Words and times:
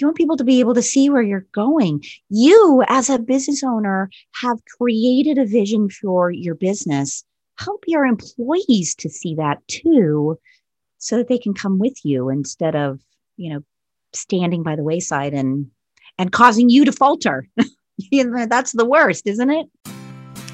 you 0.00 0.06
want 0.06 0.16
people 0.16 0.36
to 0.36 0.44
be 0.44 0.60
able 0.60 0.74
to 0.74 0.82
see 0.82 1.10
where 1.10 1.22
you're 1.22 1.46
going. 1.52 2.02
You, 2.28 2.84
as 2.88 3.10
a 3.10 3.18
business 3.18 3.62
owner, 3.62 4.10
have 4.34 4.58
created 4.78 5.38
a 5.38 5.46
vision 5.46 5.90
for 5.90 6.30
your 6.30 6.54
business. 6.54 7.24
Help 7.58 7.84
your 7.86 8.04
employees 8.04 8.94
to 8.96 9.08
see 9.08 9.34
that 9.34 9.58
too, 9.66 10.38
so 10.98 11.16
that 11.16 11.28
they 11.28 11.38
can 11.38 11.54
come 11.54 11.78
with 11.78 11.96
you 12.04 12.28
instead 12.28 12.76
of, 12.76 13.00
you 13.36 13.52
know, 13.52 13.60
standing 14.12 14.62
by 14.62 14.76
the 14.76 14.84
wayside 14.84 15.34
and 15.34 15.70
and 16.18 16.32
causing 16.32 16.68
you 16.68 16.84
to 16.84 16.92
falter. 16.92 17.48
that's 18.48 18.72
the 18.72 18.86
worst, 18.86 19.26
isn't 19.26 19.50
it? 19.50 19.66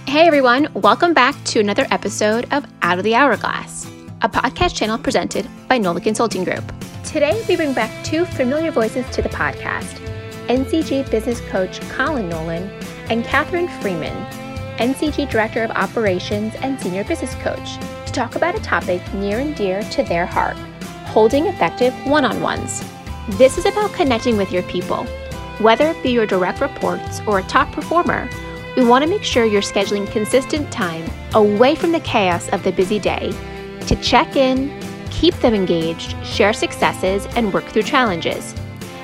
Hey 0.07 0.27
everyone, 0.27 0.69
welcome 0.75 1.13
back 1.13 1.35
to 1.47 1.61
another 1.61 1.87
episode 1.91 2.47
of 2.53 2.65
Out 2.83 2.99
of 2.99 3.05
the 3.05 3.15
Hourglass, 3.15 3.87
a 4.23 4.29
podcast 4.29 4.77
channel 4.77 4.99
presented 4.99 5.47
by 5.69 5.79
Nolan 5.79 6.03
Consulting 6.03 6.45
Group. 6.45 6.65
Today, 7.15 7.41
we 7.49 7.55
bring 7.55 7.73
back 7.73 8.05
two 8.05 8.25
familiar 8.25 8.73
voices 8.73 9.09
to 9.11 9.23
the 9.23 9.29
podcast 9.29 10.01
NCG 10.49 11.09
business 11.13 11.41
coach 11.43 11.81
Colin 11.91 12.29
Nolan 12.29 12.69
and 13.09 13.25
Catherine 13.25 13.69
Freeman, 13.81 14.27
NCG 14.79 15.31
Director 15.31 15.63
of 15.63 15.71
Operations 15.71 16.57
and 16.57 16.77
Senior 16.81 17.05
Business 17.05 17.33
Coach, 17.37 17.77
to 18.07 18.13
talk 18.13 18.35
about 18.35 18.57
a 18.57 18.63
topic 18.63 19.01
near 19.15 19.39
and 19.39 19.55
dear 19.55 19.81
to 19.91 20.03
their 20.03 20.27
heart 20.27 20.57
holding 21.07 21.47
effective 21.47 21.95
one 22.05 22.25
on 22.25 22.41
ones. 22.41 22.83
This 23.39 23.59
is 23.59 23.67
about 23.67 23.93
connecting 23.93 24.37
with 24.37 24.51
your 24.51 24.65
people. 24.65 25.05
Whether 25.61 25.87
it 25.91 26.03
be 26.03 26.11
your 26.11 26.27
direct 26.27 26.61
reports 26.61 27.21
or 27.29 27.39
a 27.39 27.45
top 27.45 27.71
performer, 27.71 28.29
we 28.77 28.85
want 28.85 29.05
to 29.05 29.09
make 29.09 29.23
sure 29.23 29.45
you're 29.45 29.63
scheduling 29.63 30.11
consistent 30.11 30.73
time 30.73 31.09
away 31.35 31.77
from 31.77 31.93
the 31.93 32.01
chaos 32.01 32.49
of 32.49 32.65
the 32.65 32.73
busy 32.73 32.99
day 32.99 33.33
to 33.87 33.95
check 34.03 34.35
in, 34.35 34.69
keep 35.15 35.35
them 35.37 35.55
engaged, 35.55 36.15
share 36.25 36.53
successes, 36.53 37.27
and 37.37 37.53
work 37.55 37.65
through 37.67 37.85
challenges. 37.85 38.55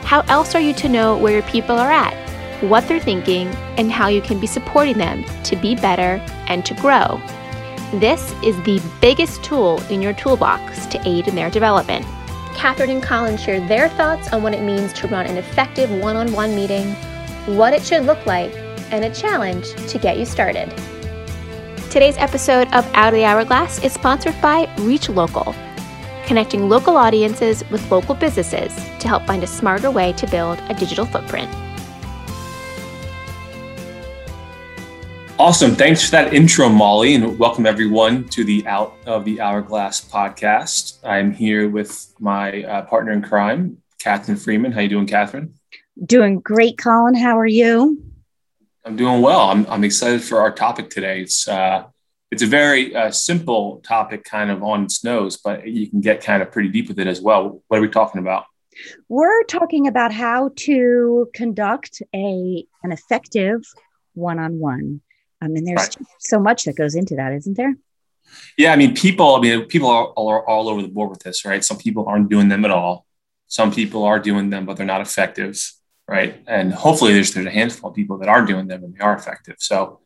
How 0.03 0.21
else 0.23 0.55
are 0.55 0.61
you 0.61 0.75
to 0.75 0.89
know 0.89 1.17
where 1.17 1.33
your 1.33 1.43
people 1.43 1.79
are 1.79 1.91
at, 1.91 2.15
what 2.63 2.87
they're 2.89 3.01
thinking, 3.01 3.47
and 3.79 3.91
how 3.91 4.09
you 4.09 4.21
can 4.21 4.41
be 4.41 4.47
supporting 4.47 4.99
them 4.99 5.25
to 5.45 5.57
be 5.57 5.77
better 5.77 6.21
and 6.49 6.67
to 6.67 6.75
grow? 6.75 7.21
This 8.01 8.35
is 8.43 8.57
the 8.65 8.83
biggest 9.01 9.43
tool 9.45 9.81
in 9.85 10.03
your 10.03 10.13
toolbox 10.13 10.87
to 10.87 11.09
aid 11.09 11.29
in 11.29 11.37
their 11.37 11.49
development. 11.49 12.05
Catherine 12.55 12.91
and 12.91 13.03
Colin 13.03 13.37
share 13.37 13.67
their 13.67 13.89
thoughts 13.91 14.33
on 14.33 14.43
what 14.43 14.53
it 14.53 14.63
means 14.63 14.93
to 14.95 15.09
run 15.09 15.27
an 15.27 15.37
effective 15.37 15.91
one 15.91 16.17
on 16.17 16.33
one 16.33 16.55
meeting, 16.55 16.93
what 17.57 17.73
it 17.73 17.83
should 17.83 18.05
look 18.05 18.27
like, 18.27 18.53
and 18.91 19.05
a 19.05 19.15
challenge 19.15 19.75
to 19.89 19.99
get 19.99 20.19
you 20.19 20.27
started. 20.27 20.69
Today's 21.89 22.19
episode 22.19 22.67
of 22.73 22.85
Out 22.95 23.09
of 23.09 23.15
the 23.15 23.25
Hourglass 23.25 23.83
is 23.83 23.93
sponsored 23.93 24.41
by 24.43 24.73
Reach 24.81 25.09
Local 25.09 25.55
connecting 26.31 26.69
local 26.69 26.97
audiences 26.97 27.69
with 27.73 27.91
local 27.91 28.15
businesses 28.15 28.73
to 29.01 29.09
help 29.09 29.27
find 29.27 29.43
a 29.43 29.47
smarter 29.49 29.91
way 29.91 30.13
to 30.13 30.29
build 30.29 30.63
a 30.69 30.75
digital 30.75 31.05
footprint. 31.05 31.53
Awesome. 35.41 35.75
Thanks 35.75 36.05
for 36.05 36.13
that 36.13 36.33
intro, 36.33 36.69
Molly, 36.69 37.17
and 37.17 37.37
welcome 37.37 37.67
everyone 37.67 38.29
to 38.29 38.45
the 38.45 38.65
Out 38.69 38.97
of 39.07 39.25
the 39.25 39.41
Hourglass 39.41 40.09
podcast. 40.09 41.01
I'm 41.03 41.33
here 41.33 41.69
with 41.69 42.15
my 42.21 42.63
uh, 42.63 42.83
partner 42.83 43.11
in 43.11 43.23
crime, 43.23 43.79
Catherine 43.99 44.37
Freeman. 44.37 44.71
How 44.71 44.83
you 44.83 44.89
doing, 44.89 45.09
Catherine? 45.09 45.55
Doing 46.07 46.39
great, 46.39 46.79
Colin. 46.79 47.17
How 47.17 47.41
are 47.41 47.45
you? 47.45 48.01
I'm 48.85 48.95
doing 48.95 49.21
well. 49.21 49.51
I'm, 49.51 49.67
I'm 49.67 49.83
excited 49.83 50.23
for 50.23 50.39
our 50.41 50.53
topic 50.53 50.91
today. 50.91 51.23
It's 51.23 51.49
uh, 51.49 51.87
it's 52.31 52.43
a 52.43 52.47
very 52.47 52.95
uh, 52.95 53.11
simple 53.11 53.81
topic, 53.85 54.25
kind 54.25 54.51
of 54.51 54.63
on 54.63 54.85
its 54.85 55.03
nose, 55.03 55.37
but 55.37 55.67
you 55.67 55.89
can 55.89 56.01
get 56.01 56.23
kind 56.23 56.43
of 56.43 56.53
pretty 56.53 56.69
deep 56.69 56.89
with 56.89 56.99
it 56.99 57.07
as 57.07 57.21
well. 57.21 57.63
What 57.69 57.79
are 57.79 57.83
we 57.83 57.89
talking 57.89 58.21
about? 58.21 58.45
We're 59.09 59.43
talking 59.45 59.89
about 59.89 60.13
how 60.13 60.51
to 60.57 61.29
conduct 61.35 62.03
a 62.15 62.65
an 62.83 62.93
effective 62.93 63.63
one-on-one. 64.15 65.01
I 65.43 65.49
mean, 65.49 65.65
there's 65.65 65.79
right. 65.79 65.97
so 66.19 66.39
much 66.39 66.65
that 66.65 66.77
goes 66.77 66.95
into 66.95 67.17
that, 67.17 67.33
isn't 67.33 67.57
there? 67.57 67.75
Yeah, 68.57 68.73
I 68.73 68.77
mean, 68.77 68.95
people. 68.95 69.35
I 69.35 69.41
mean, 69.41 69.65
people 69.67 69.89
are, 69.89 70.09
are 70.17 70.47
all 70.47 70.69
over 70.69 70.83
the 70.83 70.89
board 70.89 71.11
with 71.11 71.21
this, 71.21 71.45
right? 71.45 71.65
Some 71.65 71.79
people 71.79 72.07
aren't 72.07 72.31
doing 72.31 72.49
them 72.49 72.65
at 72.65 72.71
all. 72.71 73.07
Some 73.49 73.73
people 73.73 74.05
are 74.05 74.21
doing 74.21 74.51
them, 74.51 74.67
but 74.67 74.77
they're 74.77 74.87
not 74.87 75.01
effective, 75.01 75.59
right? 76.07 76.41
And 76.47 76.73
hopefully, 76.73 77.13
there's 77.13 77.35
there's 77.35 77.47
a 77.47 77.51
handful 77.51 77.91
of 77.91 77.97
people 77.97 78.19
that 78.19 78.29
are 78.29 78.45
doing 78.45 78.69
them 78.69 78.85
and 78.85 78.95
they 78.95 79.01
are 79.01 79.15
effective. 79.15 79.57
So, 79.59 80.01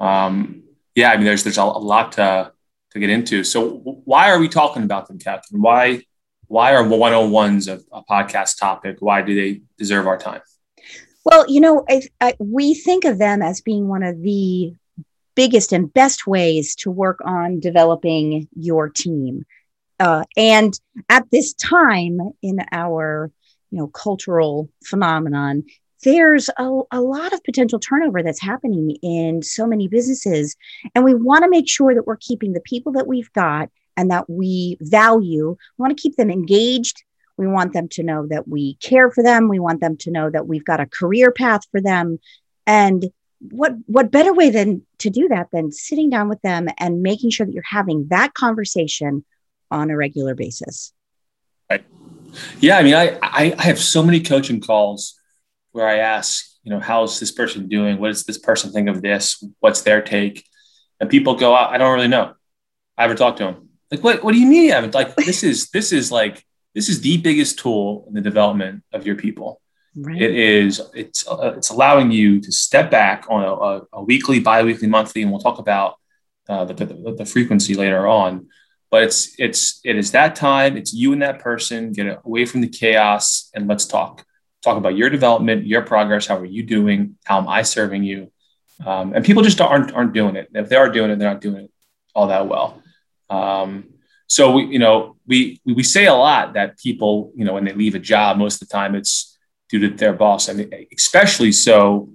um, 0.00 0.64
yeah, 0.94 1.10
I 1.10 1.16
mean, 1.16 1.26
there's 1.26 1.44
there's 1.44 1.58
a, 1.58 1.64
lot 1.64 2.12
to 2.12 2.52
to 2.90 2.98
get 2.98 3.10
into. 3.10 3.44
So 3.44 3.68
why 4.04 4.30
are 4.30 4.38
we 4.38 4.48
talking 4.48 4.82
about 4.82 5.08
them, 5.08 5.18
Catherine? 5.18 5.62
Why 5.62 6.02
why 6.46 6.74
are 6.74 6.82
101s 6.82 7.68
a, 7.68 7.96
a 7.96 8.02
podcast 8.04 8.58
topic? 8.58 8.96
Why 9.00 9.22
do 9.22 9.34
they 9.34 9.60
deserve 9.76 10.06
our 10.06 10.18
time? 10.18 10.40
Well, 11.24 11.44
you 11.46 11.60
know, 11.60 11.84
I, 11.88 12.02
I, 12.22 12.34
we 12.38 12.72
think 12.72 13.04
of 13.04 13.18
them 13.18 13.42
as 13.42 13.60
being 13.60 13.86
one 13.86 14.02
of 14.02 14.22
the 14.22 14.72
biggest 15.34 15.72
and 15.72 15.92
best 15.92 16.26
ways 16.26 16.74
to 16.76 16.90
work 16.90 17.20
on 17.22 17.60
developing 17.60 18.48
your 18.56 18.88
team. 18.88 19.44
Uh, 20.00 20.24
and 20.36 20.78
at 21.08 21.30
this 21.30 21.52
time 21.52 22.18
in 22.42 22.60
our 22.72 23.30
you 23.70 23.78
know 23.78 23.88
cultural 23.88 24.70
phenomenon 24.84 25.64
there's 26.04 26.48
a, 26.56 26.80
a 26.92 27.00
lot 27.00 27.32
of 27.32 27.42
potential 27.44 27.78
turnover 27.78 28.22
that's 28.22 28.40
happening 28.40 28.96
in 29.02 29.42
so 29.42 29.66
many 29.66 29.88
businesses. 29.88 30.56
And 30.94 31.04
we 31.04 31.14
want 31.14 31.44
to 31.44 31.50
make 31.50 31.68
sure 31.68 31.94
that 31.94 32.06
we're 32.06 32.16
keeping 32.16 32.52
the 32.52 32.60
people 32.60 32.92
that 32.92 33.06
we've 33.06 33.32
got 33.32 33.70
and 33.96 34.10
that 34.10 34.30
we 34.30 34.76
value. 34.80 35.56
We 35.76 35.82
want 35.82 35.96
to 35.96 36.00
keep 36.00 36.16
them 36.16 36.30
engaged. 36.30 37.02
We 37.36 37.46
want 37.46 37.72
them 37.72 37.88
to 37.90 38.02
know 38.02 38.26
that 38.28 38.48
we 38.48 38.74
care 38.74 39.10
for 39.10 39.22
them. 39.22 39.48
We 39.48 39.58
want 39.58 39.80
them 39.80 39.96
to 39.98 40.10
know 40.10 40.30
that 40.30 40.46
we've 40.46 40.64
got 40.64 40.80
a 40.80 40.86
career 40.86 41.30
path 41.32 41.62
for 41.70 41.80
them. 41.80 42.18
And 42.66 43.06
what 43.40 43.74
what 43.86 44.10
better 44.10 44.34
way 44.34 44.50
than 44.50 44.84
to 44.98 45.10
do 45.10 45.28
that 45.28 45.48
than 45.52 45.70
sitting 45.70 46.10
down 46.10 46.28
with 46.28 46.42
them 46.42 46.66
and 46.78 47.02
making 47.02 47.30
sure 47.30 47.46
that 47.46 47.52
you're 47.52 47.62
having 47.62 48.08
that 48.08 48.34
conversation 48.34 49.24
on 49.70 49.90
a 49.90 49.96
regular 49.96 50.34
basis. 50.34 50.92
Right. 51.70 51.84
Yeah, 52.58 52.78
I 52.78 52.82
mean, 52.82 52.94
I 52.94 53.18
I, 53.22 53.54
I 53.56 53.62
have 53.62 53.78
so 53.78 54.02
many 54.02 54.20
coaching 54.20 54.60
calls 54.60 55.18
where 55.78 55.88
I 55.88 55.98
ask, 55.98 56.44
you 56.64 56.70
know, 56.72 56.80
how's 56.80 57.20
this 57.20 57.30
person 57.30 57.68
doing? 57.68 57.98
What 57.98 58.08
does 58.08 58.24
this 58.24 58.36
person 58.36 58.72
think 58.72 58.88
of 58.88 59.00
this? 59.00 59.42
What's 59.60 59.82
their 59.82 60.02
take? 60.02 60.44
And 60.98 61.08
people 61.08 61.36
go, 61.36 61.54
I 61.54 61.78
don't 61.78 61.94
really 61.94 62.08
know. 62.08 62.34
I 62.96 63.02
haven't 63.02 63.18
talked 63.18 63.38
to 63.38 63.44
them. 63.44 63.68
Like, 63.92 64.02
what, 64.02 64.24
what 64.24 64.32
do 64.32 64.40
you 64.40 64.46
mean 64.46 64.64
you 64.64 64.72
haven't? 64.72 64.94
Like, 64.94 65.14
this 65.14 65.44
is, 65.44 65.70
this 65.72 65.92
is 65.92 66.10
like, 66.10 66.44
this 66.74 66.88
is 66.88 67.00
the 67.00 67.16
biggest 67.18 67.60
tool 67.60 68.04
in 68.08 68.14
the 68.14 68.20
development 68.20 68.82
of 68.92 69.06
your 69.06 69.14
people. 69.14 69.60
Right. 69.96 70.20
It 70.20 70.34
is, 70.34 70.82
it's, 70.94 71.26
uh, 71.28 71.54
it's 71.56 71.70
allowing 71.70 72.10
you 72.10 72.40
to 72.40 72.52
step 72.52 72.90
back 72.90 73.26
on 73.30 73.44
a, 73.44 73.52
a, 73.52 73.82
a 73.94 74.02
weekly, 74.02 74.40
biweekly, 74.40 74.88
monthly, 74.88 75.22
and 75.22 75.30
we'll 75.30 75.40
talk 75.40 75.60
about 75.60 75.94
uh, 76.48 76.64
the, 76.64 76.74
the, 76.74 77.14
the 77.18 77.24
frequency 77.24 77.74
later 77.74 78.06
on 78.06 78.48
but 78.90 79.02
it's 79.02 79.34
it's 79.38 79.80
it 79.84 79.96
is 79.96 80.12
that 80.12 80.34
time 80.34 80.74
it's 80.74 80.94
you 80.94 81.12
and 81.12 81.20
that 81.20 81.40
person 81.40 81.92
get 81.92 82.20
away 82.24 82.46
from 82.46 82.62
the 82.62 82.68
chaos 82.68 83.50
and 83.54 83.68
let's 83.68 83.84
talk 83.84 84.24
talk 84.62 84.76
about 84.76 84.96
your 84.96 85.10
development, 85.10 85.66
your 85.66 85.82
progress. 85.82 86.26
How 86.26 86.38
are 86.38 86.44
you 86.44 86.62
doing? 86.62 87.16
How 87.24 87.38
am 87.38 87.48
I 87.48 87.62
serving 87.62 88.02
you? 88.04 88.32
Um, 88.84 89.12
and 89.12 89.24
people 89.24 89.42
just 89.42 89.60
aren't 89.60 89.92
aren't 89.92 90.12
doing 90.12 90.36
it. 90.36 90.48
If 90.54 90.68
they 90.68 90.76
are 90.76 90.88
doing 90.88 91.10
it, 91.10 91.18
they're 91.18 91.30
not 91.30 91.40
doing 91.40 91.64
it 91.64 91.70
all 92.14 92.28
that 92.28 92.48
well. 92.48 92.82
Um, 93.30 93.90
so 94.26 94.52
we, 94.52 94.64
you 94.66 94.78
know, 94.78 95.16
we 95.26 95.60
we 95.64 95.82
say 95.82 96.06
a 96.06 96.14
lot 96.14 96.54
that 96.54 96.78
people, 96.78 97.32
you 97.34 97.44
know, 97.44 97.54
when 97.54 97.64
they 97.64 97.72
leave 97.72 97.94
a 97.94 98.00
job, 98.00 98.36
most 98.36 98.60
of 98.60 98.68
the 98.68 98.72
time 98.72 98.94
it's 98.94 99.36
due 99.68 99.80
to 99.80 99.88
their 99.90 100.12
boss. 100.12 100.48
I 100.48 100.52
mean, 100.52 100.70
especially 100.96 101.52
so 101.52 102.12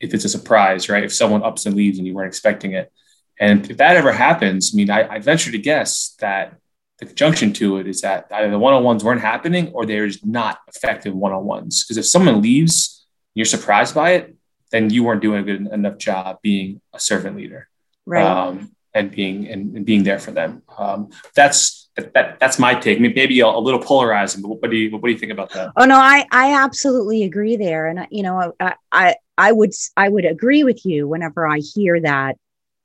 if 0.00 0.12
it's 0.14 0.24
a 0.24 0.28
surprise, 0.28 0.88
right? 0.88 1.04
If 1.04 1.12
someone 1.12 1.42
ups 1.42 1.66
and 1.66 1.74
leaves 1.74 1.98
and 1.98 2.06
you 2.06 2.14
weren't 2.14 2.28
expecting 2.28 2.72
it, 2.72 2.92
and 3.40 3.68
if 3.70 3.78
that 3.78 3.96
ever 3.96 4.12
happens, 4.12 4.72
I 4.72 4.76
mean, 4.76 4.90
I, 4.90 5.14
I 5.14 5.18
venture 5.18 5.50
to 5.50 5.58
guess 5.58 6.14
that 6.20 6.58
the 7.04 7.08
conjunction 7.08 7.52
to 7.54 7.78
it 7.78 7.86
is 7.86 8.00
that 8.00 8.26
either 8.32 8.50
the 8.50 8.58
one-on-ones 8.58 9.04
weren't 9.04 9.20
happening 9.20 9.68
or 9.72 9.86
there's 9.86 10.24
not 10.24 10.58
effective 10.68 11.14
one-on-ones. 11.14 11.84
Because 11.84 11.98
if 11.98 12.06
someone 12.06 12.40
leaves, 12.40 13.06
you're 13.34 13.46
surprised 13.46 13.94
by 13.94 14.12
it, 14.12 14.36
then 14.70 14.90
you 14.90 15.04
weren't 15.04 15.22
doing 15.22 15.40
a 15.40 15.42
good 15.42 15.66
enough 15.66 15.98
job 15.98 16.38
being 16.42 16.80
a 16.92 17.00
servant 17.00 17.36
leader, 17.36 17.68
right? 18.06 18.24
Um, 18.24 18.72
and 18.92 19.10
being 19.10 19.48
and, 19.48 19.76
and, 19.76 19.84
being 19.84 20.04
there 20.04 20.18
for 20.18 20.30
them. 20.30 20.62
Um, 20.78 21.10
that's 21.34 21.88
that, 21.96 22.38
that's 22.40 22.58
my 22.58 22.74
take. 22.74 23.00
Maybe 23.00 23.40
a, 23.40 23.46
a 23.46 23.58
little 23.58 23.80
polarizing, 23.80 24.42
but 24.42 24.48
what 24.60 24.70
do 24.70 24.76
you 24.76 24.90
what 24.90 25.04
do 25.04 25.10
you 25.10 25.18
think 25.18 25.32
about 25.32 25.52
that? 25.52 25.72
Oh 25.76 25.84
no, 25.84 25.96
I 25.96 26.26
I 26.30 26.54
absolutely 26.54 27.22
agree 27.22 27.56
there, 27.56 27.86
and 27.86 28.06
you 28.10 28.22
know 28.22 28.52
I 28.58 28.74
I 28.90 29.14
I 29.38 29.52
would 29.52 29.72
I 29.96 30.08
would 30.08 30.24
agree 30.24 30.64
with 30.64 30.84
you 30.84 31.06
whenever 31.06 31.46
I 31.46 31.58
hear 31.58 32.00
that 32.00 32.36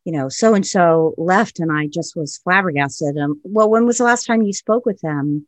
you 0.05 0.11
know, 0.11 0.29
so 0.29 0.53
and 0.53 0.65
so 0.65 1.13
left, 1.17 1.59
and 1.59 1.71
I 1.71 1.87
just 1.87 2.15
was 2.15 2.37
flabbergasted. 2.37 3.17
Um, 3.17 3.39
well, 3.43 3.69
when 3.69 3.85
was 3.85 3.97
the 3.97 4.05
last 4.05 4.25
time 4.25 4.41
you 4.41 4.53
spoke 4.53 4.85
with 4.85 4.99
them? 5.01 5.47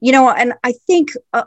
You 0.00 0.12
know, 0.12 0.30
and 0.30 0.54
I 0.62 0.72
think 0.86 1.10
uh, 1.32 1.44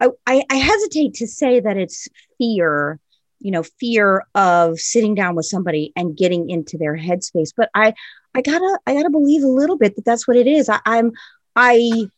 I, 0.00 0.44
I 0.50 0.56
hesitate 0.56 1.14
to 1.14 1.26
say 1.26 1.60
that 1.60 1.76
it's 1.76 2.08
fear, 2.38 2.98
you 3.38 3.50
know, 3.50 3.62
fear 3.62 4.26
of 4.34 4.78
sitting 4.78 5.14
down 5.14 5.34
with 5.34 5.46
somebody 5.46 5.92
and 5.96 6.16
getting 6.16 6.50
into 6.50 6.76
their 6.76 6.96
headspace. 6.96 7.52
But 7.56 7.70
I, 7.74 7.94
I 8.34 8.42
gotta, 8.42 8.78
I 8.86 8.94
gotta 8.94 9.10
believe 9.10 9.42
a 9.42 9.48
little 9.48 9.78
bit 9.78 9.96
that 9.96 10.04
that's 10.04 10.26
what 10.26 10.36
it 10.36 10.46
is. 10.46 10.68
I, 10.68 10.80
I'm, 10.84 11.12
I, 11.54 12.08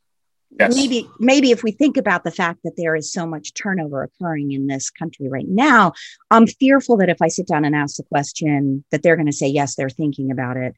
yes. 0.51 0.75
maybe 0.75 1.09
maybe 1.19 1.51
if 1.51 1.63
we 1.63 1.73
think 1.73 1.97
about 1.97 2.25
the 2.25 2.31
fact 2.31 2.61
that 2.65 2.75
there 2.77 2.97
is 2.97 3.13
so 3.13 3.27
much 3.27 3.55
turnover 3.55 4.03
occurring 4.03 4.53
in 4.53 4.67
this 4.67 4.91
country 4.91 5.29
right 5.29 5.49
now 5.49 5.93
i'm 6.31 6.47
fearful 6.47 6.97
that 6.97 7.09
if 7.09 7.21
i 7.21 7.29
sit 7.29 7.47
down 7.47 7.65
and 7.65 7.75
ask 7.75 7.97
the 7.97 8.03
question 8.05 8.85
that 8.91 9.03
they're 9.03 9.17
going 9.17 9.27
to 9.27 9.33
say 9.33 9.47
yes 9.47 9.75
they're 9.75 9.91
thinking 9.91 10.31
about 10.31 10.57
it 10.57 10.75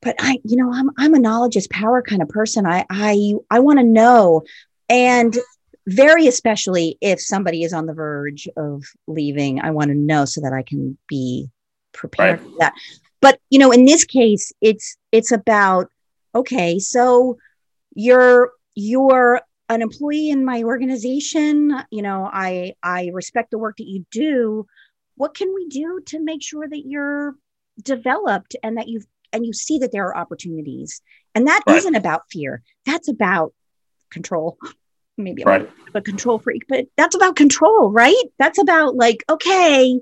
but 0.00 0.14
i 0.18 0.38
you 0.44 0.56
know 0.56 0.72
i'm 0.72 0.90
i'm 0.98 1.14
a 1.14 1.18
knowledge 1.18 1.56
is 1.56 1.66
power 1.68 2.02
kind 2.02 2.22
of 2.22 2.28
person 2.28 2.66
i 2.66 2.84
i 2.90 3.34
i 3.50 3.58
want 3.58 3.78
to 3.78 3.84
know 3.84 4.42
and 4.88 5.36
very 5.86 6.26
especially 6.26 6.98
if 7.00 7.20
somebody 7.20 7.62
is 7.62 7.72
on 7.72 7.86
the 7.86 7.94
verge 7.94 8.48
of 8.56 8.84
leaving 9.06 9.60
i 9.60 9.70
want 9.70 9.88
to 9.88 9.96
know 9.96 10.24
so 10.24 10.40
that 10.40 10.52
i 10.52 10.62
can 10.62 10.96
be 11.08 11.48
prepared 11.92 12.40
right. 12.40 12.50
for 12.50 12.58
that 12.58 12.74
but 13.20 13.40
you 13.50 13.58
know 13.58 13.72
in 13.72 13.84
this 13.84 14.04
case 14.04 14.52
it's 14.60 14.96
it's 15.12 15.32
about 15.32 15.90
okay 16.34 16.78
so 16.78 17.38
you're 17.94 18.52
you're 18.78 19.40
an 19.68 19.82
employee 19.82 20.30
in 20.30 20.44
my 20.44 20.62
organization 20.62 21.76
you 21.90 22.00
know 22.00 22.30
i 22.32 22.74
i 22.82 23.10
respect 23.12 23.50
the 23.50 23.58
work 23.58 23.76
that 23.78 23.88
you 23.88 24.06
do. 24.10 24.66
What 25.16 25.34
can 25.34 25.52
we 25.52 25.66
do 25.66 26.00
to 26.06 26.20
make 26.20 26.44
sure 26.44 26.66
that 26.68 26.86
you're 26.86 27.34
developed 27.82 28.54
and 28.62 28.78
that 28.78 28.86
you've 28.86 29.06
and 29.32 29.44
you 29.44 29.52
see 29.52 29.80
that 29.80 29.90
there 29.90 30.06
are 30.06 30.16
opportunities? 30.16 31.02
And 31.34 31.48
that 31.48 31.64
right. 31.66 31.82
not 31.84 31.96
about 31.96 32.22
fear. 32.30 32.62
That's 32.86 33.08
about 33.08 33.52
control. 34.10 34.58
Maybe 35.18 35.44
I'm 35.44 35.48
right. 35.48 35.70
a 35.94 36.00
control 36.00 36.38
freak 36.38 36.66
but 36.68 36.86
that's 36.96 37.16
about 37.16 37.34
control 37.34 37.90
right? 37.90 38.24
That's 38.38 38.60
about 38.60 38.94
like 38.94 39.24
okay 39.28 40.00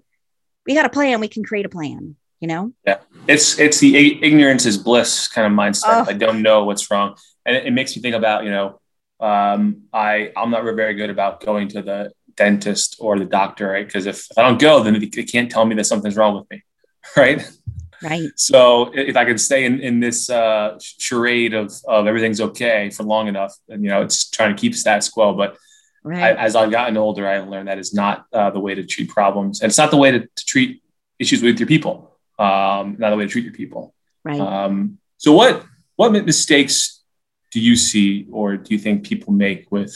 we 0.67 0.75
got 0.75 0.85
a 0.85 0.91
plan. 0.91 1.21
We 1.21 1.29
can 1.29 1.45
create 1.45 1.65
a 1.65 1.71
plan 1.71 2.17
you 2.41 2.49
know? 2.49 2.73
Yeah. 2.87 2.99
It's 3.27 3.59
it's 3.59 3.81
the 3.81 4.23
ignorance 4.23 4.67
is 4.67 4.77
bliss 4.77 5.29
kind 5.29 5.47
of 5.47 5.59
mindset. 5.59 5.85
Oh. 5.87 6.05
i 6.07 6.13
don't 6.13 6.43
know 6.43 6.65
what's 6.65 6.91
wrong 6.91 7.17
and 7.47 7.57
it, 7.57 7.67
it, 7.67 7.71
makes 7.73 7.95
me 7.97 8.03
think 8.03 8.15
about 8.15 8.45
you 8.45 8.51
know 8.51 8.81
um, 9.21 9.83
i 9.93 10.33
i'm 10.37 10.51
not 10.51 10.65
very 10.65 10.95
good 10.95 11.11
about 11.11 11.41
going 11.45 11.69
to 11.69 11.83
the 11.83 12.13
dentist 12.37 12.97
or 13.01 13.19
the 13.19 13.25
doctor 13.25 13.69
right 13.69 13.87
because 13.87 14.07
if, 14.07 14.31
if 14.31 14.39
i 14.39 14.43
don't 14.43 14.61
go 14.61 14.83
then 14.83 14.99
they 14.99 15.25
can't 15.25 15.51
tell 15.51 15.65
me 15.65 15.75
that 15.75 15.85
something's 15.85 16.17
wrong 16.17 16.37
with 16.37 16.51
me 16.51 16.63
right 17.17 17.51
right 18.03 18.31
so 18.37 18.91
if 18.95 19.17
i 19.17 19.25
can 19.25 19.39
stay 19.39 19.65
in, 19.65 19.81
in 19.81 20.01
this 20.01 20.29
uh, 20.29 20.79
charade 20.81 21.55
of, 21.55 21.73
of 21.89 22.07
everything's 22.07 22.41
okay 22.41 22.91
for 22.91 23.05
long 23.05 23.27
enough 23.27 23.55
and 23.69 23.83
you 23.83 23.89
know 23.89 24.03
it's 24.03 24.29
trying 24.29 24.55
to 24.55 24.61
keep 24.61 24.75
status 24.75 25.09
quo 25.09 25.33
but 25.33 25.57
right. 26.05 26.23
I, 26.23 26.45
as 26.45 26.55
i've 26.55 26.71
gotten 26.71 26.99
older 26.99 27.27
i've 27.27 27.49
learned 27.49 27.69
that 27.69 27.79
is 27.79 27.95
not 27.95 28.27
uh, 28.35 28.51
the 28.51 28.61
way 28.61 28.75
to 28.75 28.85
treat 28.85 29.09
problems 29.09 29.63
and 29.63 29.71
it's 29.71 29.79
not 29.79 29.91
the 29.91 29.97
way 29.97 30.11
to, 30.11 30.21
to 30.21 30.45
treat 30.45 30.83
issues 31.19 31.43
with 31.43 31.59
your 31.59 31.69
people 31.69 32.17
um, 32.39 32.97
not 32.99 33.11
the 33.11 33.17
way 33.17 33.25
to 33.25 33.31
treat 33.31 33.45
your 33.45 33.55
people. 33.55 33.95
Right. 34.25 34.41
Um, 34.41 34.99
so 35.19 35.33
what 35.33 35.65
what 35.97 36.13
mistakes 36.13 36.96
do 37.51 37.61
you 37.61 37.77
see 37.77 38.27
or 38.31 38.57
do 38.57 38.75
you 38.75 38.79
think 38.79 39.07
people 39.07 39.33
make 39.33 39.71
with 39.71 39.95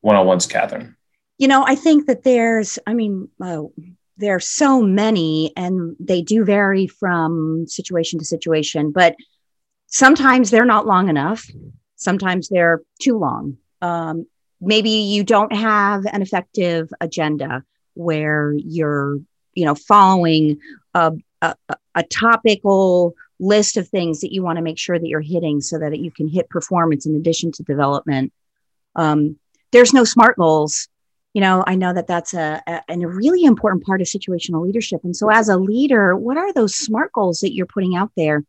one-on-ones, 0.00 0.46
Catherine? 0.46 0.96
You 1.38 1.48
know, 1.48 1.64
I 1.66 1.74
think 1.74 2.06
that 2.06 2.24
there's, 2.24 2.78
I 2.86 2.94
mean, 2.94 3.28
uh, 3.40 3.62
there 4.16 4.34
are 4.34 4.40
so 4.40 4.82
many 4.82 5.52
and 5.56 5.96
they 6.00 6.22
do 6.22 6.44
vary 6.44 6.88
from 6.88 7.66
situation 7.68 8.18
to 8.18 8.24
situation, 8.24 8.90
but 8.90 9.14
sometimes 9.86 10.50
they're 10.50 10.64
not 10.64 10.86
long 10.86 11.08
enough. 11.08 11.46
Sometimes 11.96 12.48
they're 12.48 12.82
too 13.00 13.18
long. 13.18 13.58
Um, 13.80 14.26
maybe 14.60 14.90
you 14.90 15.22
don't 15.22 15.52
have 15.52 16.04
an 16.06 16.22
effective 16.22 16.90
agenda 17.00 17.62
where 17.94 18.52
you're, 18.52 19.18
you 19.54 19.64
know, 19.64 19.74
following 19.74 20.58
a, 20.94 21.12
a, 21.42 21.54
a 21.94 22.02
topical 22.02 23.14
list 23.40 23.76
of 23.76 23.88
things 23.88 24.20
that 24.20 24.32
you 24.32 24.42
want 24.42 24.56
to 24.56 24.62
make 24.62 24.78
sure 24.78 24.98
that 24.98 25.08
you're 25.08 25.20
hitting 25.20 25.60
so 25.60 25.78
that 25.78 25.98
you 25.98 26.10
can 26.10 26.28
hit 26.28 26.48
performance 26.48 27.06
in 27.06 27.14
addition 27.14 27.52
to 27.52 27.62
development. 27.62 28.32
Um, 28.96 29.38
there's 29.72 29.92
no 29.92 30.04
SMART 30.04 30.36
goals. 30.36 30.88
You 31.34 31.42
know, 31.42 31.62
I 31.66 31.74
know 31.76 31.92
that 31.92 32.06
that's 32.06 32.34
a, 32.34 32.62
a, 32.66 32.82
a 32.88 33.06
really 33.06 33.44
important 33.44 33.84
part 33.84 34.00
of 34.00 34.06
situational 34.06 34.64
leadership. 34.64 35.00
And 35.04 35.14
so, 35.14 35.30
as 35.30 35.48
a 35.48 35.56
leader, 35.56 36.16
what 36.16 36.36
are 36.36 36.52
those 36.52 36.74
SMART 36.74 37.12
goals 37.12 37.40
that 37.40 37.54
you're 37.54 37.66
putting 37.66 37.94
out 37.94 38.10
there? 38.16 38.44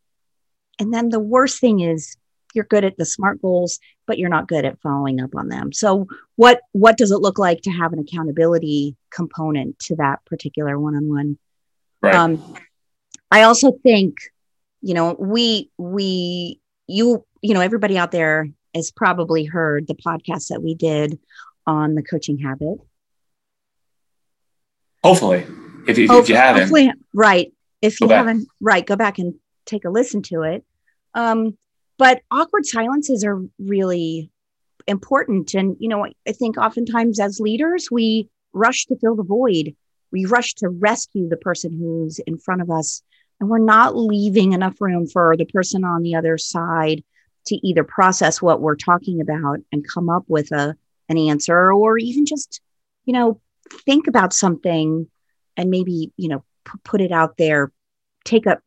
And 0.78 0.92
then 0.92 1.10
the 1.10 1.20
worst 1.20 1.60
thing 1.60 1.80
is 1.80 2.16
you're 2.54 2.64
good 2.64 2.84
at 2.84 2.96
the 2.96 3.04
SMART 3.04 3.40
goals, 3.42 3.78
but 4.06 4.18
you're 4.18 4.30
not 4.30 4.48
good 4.48 4.64
at 4.64 4.80
following 4.80 5.20
up 5.20 5.36
on 5.36 5.48
them. 5.48 5.72
So, 5.72 6.08
what 6.36 6.62
what 6.72 6.96
does 6.96 7.12
it 7.12 7.20
look 7.20 7.38
like 7.38 7.60
to 7.62 7.70
have 7.70 7.92
an 7.92 7.98
accountability 7.98 8.96
component 9.10 9.78
to 9.80 9.96
that 9.96 10.24
particular 10.24 10.78
one-on-one? 10.78 11.38
Right. 12.02 12.14
Um, 12.14 12.56
I 13.30 13.42
also 13.42 13.72
think, 13.72 14.16
you 14.82 14.94
know, 14.94 15.16
we, 15.18 15.70
we, 15.78 16.60
you, 16.86 17.24
you 17.42 17.54
know, 17.54 17.60
everybody 17.60 17.98
out 17.98 18.12
there 18.12 18.48
has 18.74 18.90
probably 18.90 19.44
heard 19.44 19.86
the 19.86 19.94
podcast 19.94 20.48
that 20.48 20.62
we 20.62 20.74
did 20.74 21.18
on 21.66 21.94
the 21.94 22.02
coaching 22.02 22.38
habit. 22.38 22.78
Hopefully, 25.02 25.46
if 25.86 25.98
you, 25.98 26.06
if 26.10 26.28
you 26.28 26.36
haven't. 26.36 26.96
Right. 27.14 27.52
If 27.82 28.00
you 28.00 28.08
haven't, 28.08 28.46
right, 28.60 28.84
go 28.84 28.96
back 28.96 29.18
and 29.18 29.34
take 29.64 29.86
a 29.86 29.90
listen 29.90 30.20
to 30.24 30.42
it. 30.42 30.64
Um, 31.14 31.56
but 31.96 32.20
awkward 32.30 32.66
silences 32.66 33.24
are 33.24 33.40
really 33.58 34.30
important. 34.86 35.54
And, 35.54 35.76
you 35.80 35.88
know, 35.88 36.04
I 36.04 36.32
think 36.32 36.58
oftentimes 36.58 37.18
as 37.18 37.40
leaders, 37.40 37.88
we 37.90 38.28
rush 38.52 38.84
to 38.86 38.96
fill 38.96 39.16
the 39.16 39.22
void. 39.22 39.74
We 40.12 40.26
rush 40.26 40.54
to 40.56 40.68
rescue 40.68 41.28
the 41.28 41.36
person 41.36 41.72
who's 41.72 42.18
in 42.18 42.36
front 42.36 42.60
of 42.60 42.70
us 42.70 43.02
and 43.40 43.48
we're 43.48 43.58
not 43.58 43.96
leaving 43.96 44.52
enough 44.52 44.80
room 44.80 45.06
for 45.06 45.36
the 45.36 45.46
person 45.46 45.84
on 45.84 46.02
the 46.02 46.14
other 46.14 46.38
side 46.38 47.02
to 47.46 47.56
either 47.66 47.84
process 47.84 48.40
what 48.42 48.60
we're 48.60 48.76
talking 48.76 49.20
about 49.20 49.58
and 49.72 49.88
come 49.88 50.08
up 50.08 50.24
with 50.28 50.52
a 50.52 50.76
an 51.08 51.18
answer 51.18 51.72
or 51.72 51.98
even 51.98 52.24
just 52.24 52.60
you 53.04 53.12
know 53.12 53.40
think 53.84 54.06
about 54.06 54.32
something 54.32 55.08
and 55.56 55.70
maybe 55.70 56.12
you 56.16 56.28
know 56.28 56.44
p- 56.64 56.78
put 56.84 57.00
it 57.00 57.12
out 57.12 57.36
there. 57.36 57.72
Take 58.24 58.46
up 58.46 58.60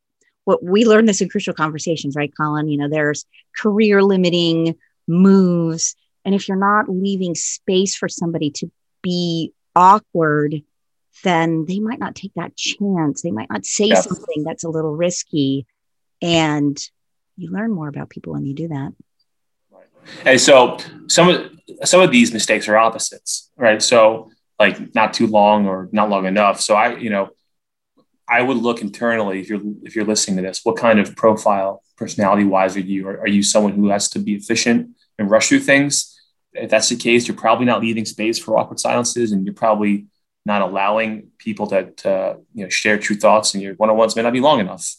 what 0.46 0.64
we 0.64 0.86
learned 0.86 1.08
this 1.08 1.22
in 1.22 1.30
crucial 1.30 1.54
conversations 1.54 2.16
right 2.16 2.34
colin? 2.36 2.68
You 2.68 2.78
know 2.78 2.90
there's 2.90 3.26
career 3.56 4.02
limiting 4.02 4.76
moves. 5.08 5.96
And 6.26 6.34
if 6.34 6.48
you're 6.48 6.58
not 6.58 6.90
leaving 6.90 7.36
space 7.36 7.96
for 7.96 8.08
somebody 8.08 8.50
to 8.52 8.72
be 9.02 9.54
awkward 9.76 10.64
then 11.24 11.66
they 11.66 11.80
might 11.80 12.00
not 12.00 12.16
take 12.16 12.34
that 12.36 12.56
chance. 12.56 13.22
They 13.22 13.32
might 13.32 13.50
not 13.50 13.66
say 13.66 13.90
something 13.90 14.44
that's 14.44 14.64
a 14.64 14.70
little 14.70 14.96
risky. 14.96 15.66
And 16.22 16.78
you 17.38 17.52
learn 17.52 17.72
more 17.72 17.88
about 17.88 18.10
people 18.10 18.34
when 18.34 18.46
you 18.46 18.54
do 18.54 18.68
that. 18.70 18.94
And 20.26 20.40
so 20.40 20.78
some 21.08 21.30
of 21.30 21.52
some 21.86 22.02
of 22.02 22.12
these 22.12 22.34
mistakes 22.34 22.68
are 22.68 22.78
opposites, 22.78 23.52
right? 23.58 23.82
So 23.82 24.32
like 24.60 24.94
not 24.94 25.14
too 25.14 25.28
long 25.28 25.66
or 25.66 25.90
not 25.92 26.10
long 26.10 26.26
enough. 26.26 26.62
So 26.62 26.76
I, 26.76 26.98
you 26.98 27.10
know, 27.10 27.30
I 28.28 28.42
would 28.42 28.58
look 28.58 28.82
internally 28.82 29.40
if 29.40 29.50
you're 29.50 29.62
if 29.84 29.96
you're 29.96 30.06
listening 30.06 30.38
to 30.38 30.44
this, 30.44 30.62
what 30.64 30.78
kind 30.78 31.00
of 31.00 31.16
profile, 31.16 31.84
personality 31.98 32.46
wise, 32.46 32.76
are 32.76 32.82
you? 32.82 33.08
Are, 33.08 33.22
are 33.22 33.28
you 33.28 33.44
someone 33.44 33.74
who 33.74 33.90
has 33.90 34.10
to 34.10 34.20
be 34.20 34.36
efficient 34.36 34.96
and 35.18 35.30
rush 35.30 35.50
through 35.50 35.60
things? 35.60 36.10
If 36.54 36.70
that's 36.70 36.90
the 36.90 36.96
case, 36.96 37.28
you're 37.28 37.38
probably 37.38 37.66
not 37.66 37.82
leaving 37.82 38.06
space 38.06 38.38
for 38.40 38.58
awkward 38.58 38.80
silences, 38.80 39.32
and 39.32 39.46
you're 39.46 39.56
probably 39.56 40.08
not 40.46 40.62
allowing 40.62 41.28
people 41.38 41.68
to, 41.68 41.92
to 41.92 42.38
you 42.54 42.64
know 42.64 42.70
share 42.70 42.98
true 42.98 43.16
thoughts 43.16 43.54
and 43.54 43.64
your 43.64 43.76
one-on-ones 43.76 44.16
may 44.16 44.22
not 44.22 44.34
be 44.34 44.40
long 44.40 44.60
enough. 44.60 44.96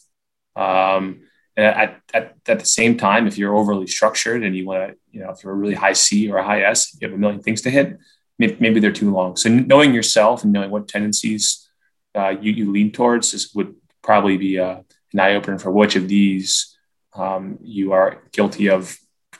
Um, 0.55 1.21
and 1.57 1.65
at, 1.65 2.01
at, 2.13 2.35
at 2.47 2.59
the 2.59 2.65
same 2.65 2.97
time 2.97 3.27
if 3.27 3.37
you're 3.37 3.55
overly 3.55 3.87
structured 3.87 4.43
and 4.43 4.55
you 4.55 4.65
want 4.65 4.91
to 4.91 4.97
you 5.11 5.21
know 5.21 5.31
if 5.31 5.43
you're 5.43 5.53
a 5.53 5.55
really 5.55 5.75
high 5.75 5.93
c 5.93 6.29
or 6.29 6.37
a 6.37 6.43
high 6.43 6.61
s 6.61 6.97
you 6.99 7.07
have 7.07 7.15
a 7.15 7.19
million 7.19 7.41
things 7.41 7.61
to 7.61 7.69
hit 7.69 7.97
maybe, 8.39 8.57
maybe 8.59 8.79
they're 8.79 8.91
too 8.91 9.11
long. 9.11 9.35
So 9.35 9.49
knowing 9.49 9.93
yourself 9.93 10.43
and 10.43 10.51
knowing 10.51 10.71
what 10.71 10.87
tendencies 10.87 11.67
uh, 12.15 12.29
you, 12.29 12.51
you 12.51 12.71
lean 12.71 12.91
towards 12.91 13.33
is, 13.33 13.53
would 13.53 13.75
probably 14.01 14.37
be 14.37 14.57
a, 14.57 14.67
uh, 14.67 14.81
an 15.13 15.19
eye-opener 15.19 15.59
for 15.59 15.71
which 15.71 15.95
of 15.95 16.07
these 16.07 16.77
um, 17.13 17.57
you 17.61 17.93
are 17.93 18.23
guilty 18.33 18.69
of 18.69 18.97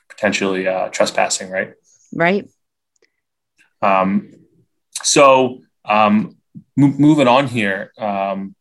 potentially 0.10 0.68
uh, 0.68 0.88
trespassing 0.90 1.50
right? 1.50 1.74
Right. 2.14 2.50
Um, 3.82 4.32
so 5.04 5.62
um, 5.88 6.38
moving 6.75 7.27
on 7.27 7.48
here, 7.48 7.92
um, 7.98 8.56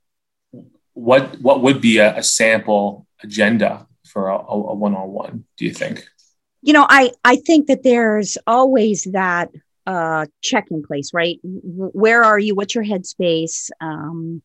what 0.93 1.41
what 1.41 1.63
would 1.63 1.81
be 1.81 1.99
a, 1.99 2.17
a 2.17 2.23
sample 2.23 3.07
agenda 3.23 3.87
for 4.07 4.29
a, 4.29 4.37
a 4.37 4.75
one-on-one? 4.75 5.45
Do 5.57 5.65
you 5.65 5.73
think? 5.73 6.07
You 6.63 6.73
know, 6.73 6.87
I 6.89 7.13
I 7.25 7.37
think 7.37 7.67
that 7.67 7.83
there's 7.83 8.39
always 8.47 9.05
that 9.13 9.51
uh, 9.87 10.27
check 10.41 10.69
in 10.71 10.83
place, 10.83 11.11
right? 11.13 11.39
Where 11.43 12.25
are 12.25 12.39
you? 12.39 12.55
What's 12.55 12.75
your 12.75 12.85
headspace? 12.85 13.71
Um, 13.81 14.43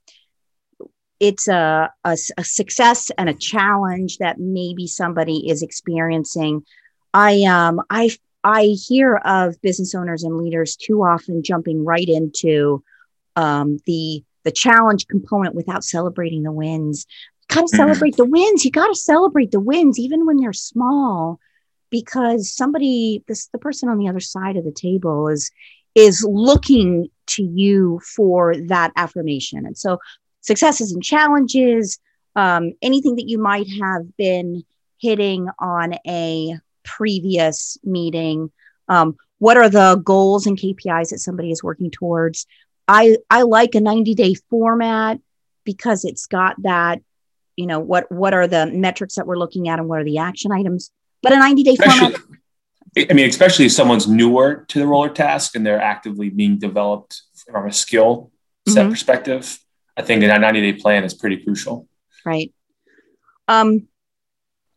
it's 1.20 1.48
a, 1.48 1.92
a, 2.04 2.18
a, 2.38 2.44
success 2.44 3.12
and 3.18 3.30
a 3.30 3.34
challenge 3.34 4.20
that 4.20 4.40
maybe 4.40 4.88
somebody 4.88 5.50
is 5.50 5.62
experiencing. 5.62 6.66
I 7.14 7.44
um 7.44 7.82
I 7.90 8.12
I 8.44 8.76
hear 8.88 9.16
of 9.18 9.62
business 9.62 9.94
owners 9.94 10.24
and 10.24 10.38
leaders 10.38 10.76
too 10.76 11.04
often 11.04 11.44
jumping 11.44 11.84
right 11.86 12.08
into 12.08 12.84
um, 13.36 13.80
the 13.86 14.24
the 14.44 14.52
challenge 14.52 15.08
component 15.08 15.56
without 15.56 15.84
celebrating 15.84 16.44
the 16.44 16.52
wins. 16.52 17.06
You 17.50 17.56
got 17.56 17.62
to 17.62 17.66
mm-hmm. 17.68 17.78
celebrate 17.78 18.16
the 18.16 18.26
wins. 18.26 18.64
You 18.64 18.72
got 18.72 18.88
to 18.88 18.96
celebrate 18.96 19.52
the 19.52 19.60
wins, 19.60 20.00
even 20.00 20.26
when 20.26 20.38
they're 20.38 20.54
small. 20.54 21.40
because 21.90 22.52
somebody 22.56 23.24
this 23.28 23.48
the 23.48 23.58
person 23.60 23.90
on 23.90 23.98
the 23.98 24.08
other 24.08 24.20
side 24.20 24.58
of 24.58 24.64
the 24.64 24.72
table 24.72 25.28
is 25.28 25.52
is 25.96 26.24
looking 26.28 27.10
to 27.28 27.44
you 27.44 28.00
for 28.16 28.56
that 28.68 28.92
affirmation 28.96 29.66
and 29.66 29.78
so 29.78 29.98
successes 30.42 30.92
and 30.92 31.04
challenges 31.04 32.00
um, 32.36 32.74
anything 32.82 33.16
that 33.16 33.28
you 33.28 33.38
might 33.38 33.68
have 33.82 34.16
been 34.18 34.64
hitting 35.00 35.50
on 35.60 35.96
a 36.08 36.56
previous 36.98 37.78
meeting 37.84 38.52
um, 38.90 39.16
what 39.38 39.56
are 39.56 39.70
the 39.70 40.02
goals 40.04 40.46
and 40.46 40.58
kpis 40.58 41.10
that 41.10 41.20
somebody 41.20 41.52
is 41.52 41.64
working 41.64 41.92
towards? 41.92 42.46
I 42.88 43.18
i 43.30 43.44
like 43.44 43.76
a 43.76 43.80
90 43.80 44.16
day 44.16 44.34
format 44.50 45.20
because 45.64 46.04
it's 46.04 46.26
got 46.26 46.62
that 46.64 47.02
you 47.56 47.68
know 47.68 47.80
what 47.80 48.12
what 48.12 48.34
are 48.34 48.48
the 48.48 48.66
metrics 48.66 49.16
that 49.16 49.28
we're 49.28 49.38
looking 49.38 49.70
at 49.70 49.80
and 49.80 49.88
what 49.88 50.00
are 50.00 50.04
the 50.04 50.18
action 50.18 50.52
items? 50.52 50.92
But 51.22 51.34
a 51.34 51.38
90 51.38 51.64
day 51.64 51.76
format 51.76 52.16
i 52.98 53.14
mean 53.14 53.30
especially 53.30 53.66
if 53.66 53.72
someone's 53.72 54.08
newer 54.08 54.66
to 54.68 54.80
the 54.80 54.88
roller 54.88 55.10
task 55.10 55.56
and 55.56 55.64
they're 55.64 55.80
actively 55.80 56.30
being 56.30 56.58
developed 56.58 57.22
from 57.46 57.68
a 57.68 57.72
skill 57.72 58.32
set 58.68 58.82
mm-hmm. 58.82 58.90
perspective 58.90 59.60
i 59.96 60.02
think 60.02 60.24
a 60.24 60.28
90 60.28 60.72
day 60.72 60.74
plan 60.74 61.04
is 61.04 61.14
pretty 61.14 61.38
crucial. 61.44 61.88
Right. 62.26 62.52
Um 63.48 63.88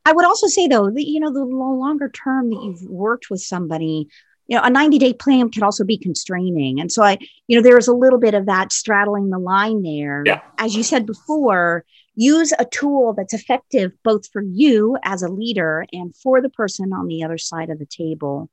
i 0.05 0.13
would 0.13 0.25
also 0.25 0.47
say 0.47 0.67
though 0.67 0.91
that 0.91 1.07
you 1.07 1.21
know 1.21 1.33
the 1.33 1.45
longer 1.45 2.09
term 2.09 2.51
that 2.51 2.63
you've 2.63 2.83
worked 2.89 3.31
with 3.31 3.41
somebody 3.41 4.09
you 4.47 4.57
know 4.57 4.63
a 4.65 4.71
90 4.71 4.99
day 4.99 5.13
plan 5.15 5.51
can 5.51 5.63
also 5.63 5.85
be 5.85 5.97
constraining. 5.97 6.81
And 6.81 6.91
so 6.91 7.03
i 7.03 7.19
you 7.47 7.57
know 7.57 7.63
there's 7.63 7.89
a 7.89 7.95
little 7.95 8.19
bit 8.19 8.35
of 8.35 8.47
that 8.47 8.73
straddling 8.73 9.31
the 9.31 9.39
line 9.39 9.83
there. 9.83 10.23
Yeah. 10.27 10.41
as 10.59 10.75
you 10.75 10.83
said 10.83 11.07
before 11.07 11.85
use 12.15 12.53
a 12.59 12.67
tool 12.67 13.15
that's 13.15 13.33
effective 13.33 13.93
both 14.05 14.29
for 14.31 14.43
you 14.43 14.99
as 15.03 15.23
a 15.23 15.29
leader 15.29 15.87
and 15.93 16.15
for 16.15 16.43
the 16.43 16.51
person 16.51 16.93
on 16.93 17.07
the 17.07 17.25
other 17.25 17.39
side 17.39 17.71
of 17.71 17.79
the 17.79 17.87
table. 17.87 18.51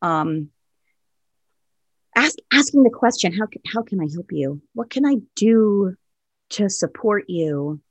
Um, 0.00 0.50
ask, 2.16 2.36
asking 2.50 2.84
the 2.84 2.90
question 2.90 3.32
how, 3.32 3.46
how 3.74 3.82
can 3.82 4.00
i 4.00 4.08
help 4.10 4.32
you? 4.32 4.62
What 4.72 4.88
can 4.88 5.04
i 5.04 5.16
do 5.34 5.94
to 6.50 6.70
support 6.70 7.24
you? 7.28 7.82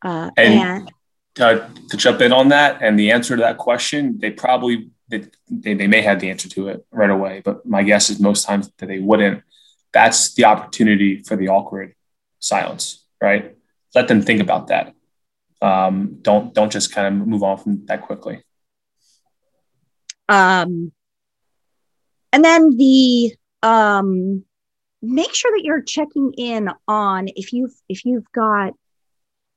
Uh, 0.00 0.30
and, 0.36 0.54
and 0.54 0.92
to, 1.34 1.68
to 1.90 1.96
jump 1.96 2.20
in 2.20 2.32
on 2.32 2.48
that 2.48 2.82
and 2.82 2.98
the 2.98 3.10
answer 3.10 3.36
to 3.36 3.42
that 3.42 3.58
question 3.58 4.18
they 4.18 4.30
probably 4.30 4.90
they, 5.08 5.24
they, 5.50 5.74
they 5.74 5.86
may 5.86 6.00
have 6.00 6.20
the 6.20 6.30
answer 6.30 6.48
to 6.48 6.68
it 6.68 6.86
right 6.90 7.10
away 7.10 7.42
but 7.44 7.66
my 7.66 7.82
guess 7.82 8.10
is 8.10 8.20
most 8.20 8.44
times 8.44 8.70
that 8.78 8.86
they 8.86 8.98
wouldn't 8.98 9.42
that's 9.92 10.34
the 10.34 10.44
opportunity 10.44 11.22
for 11.22 11.36
the 11.36 11.48
awkward 11.48 11.94
silence 12.40 13.04
right 13.20 13.54
let 13.94 14.08
them 14.08 14.22
think 14.22 14.40
about 14.40 14.68
that. 14.68 14.94
Um, 15.62 16.18
don't 16.20 16.52
don't 16.52 16.72
just 16.72 16.92
kind 16.92 17.06
of 17.06 17.26
move 17.26 17.42
on 17.42 17.56
from 17.56 17.86
that 17.86 18.02
quickly. 18.02 18.42
Um, 20.28 20.92
and 22.32 22.44
then 22.44 22.76
the 22.76 23.34
um, 23.62 24.44
make 25.00 25.34
sure 25.34 25.52
that 25.52 25.64
you're 25.64 25.82
checking 25.82 26.32
in 26.36 26.70
on 26.88 27.28
if 27.28 27.52
you've 27.52 27.74
if 27.88 28.04
you've 28.04 28.30
got 28.32 28.74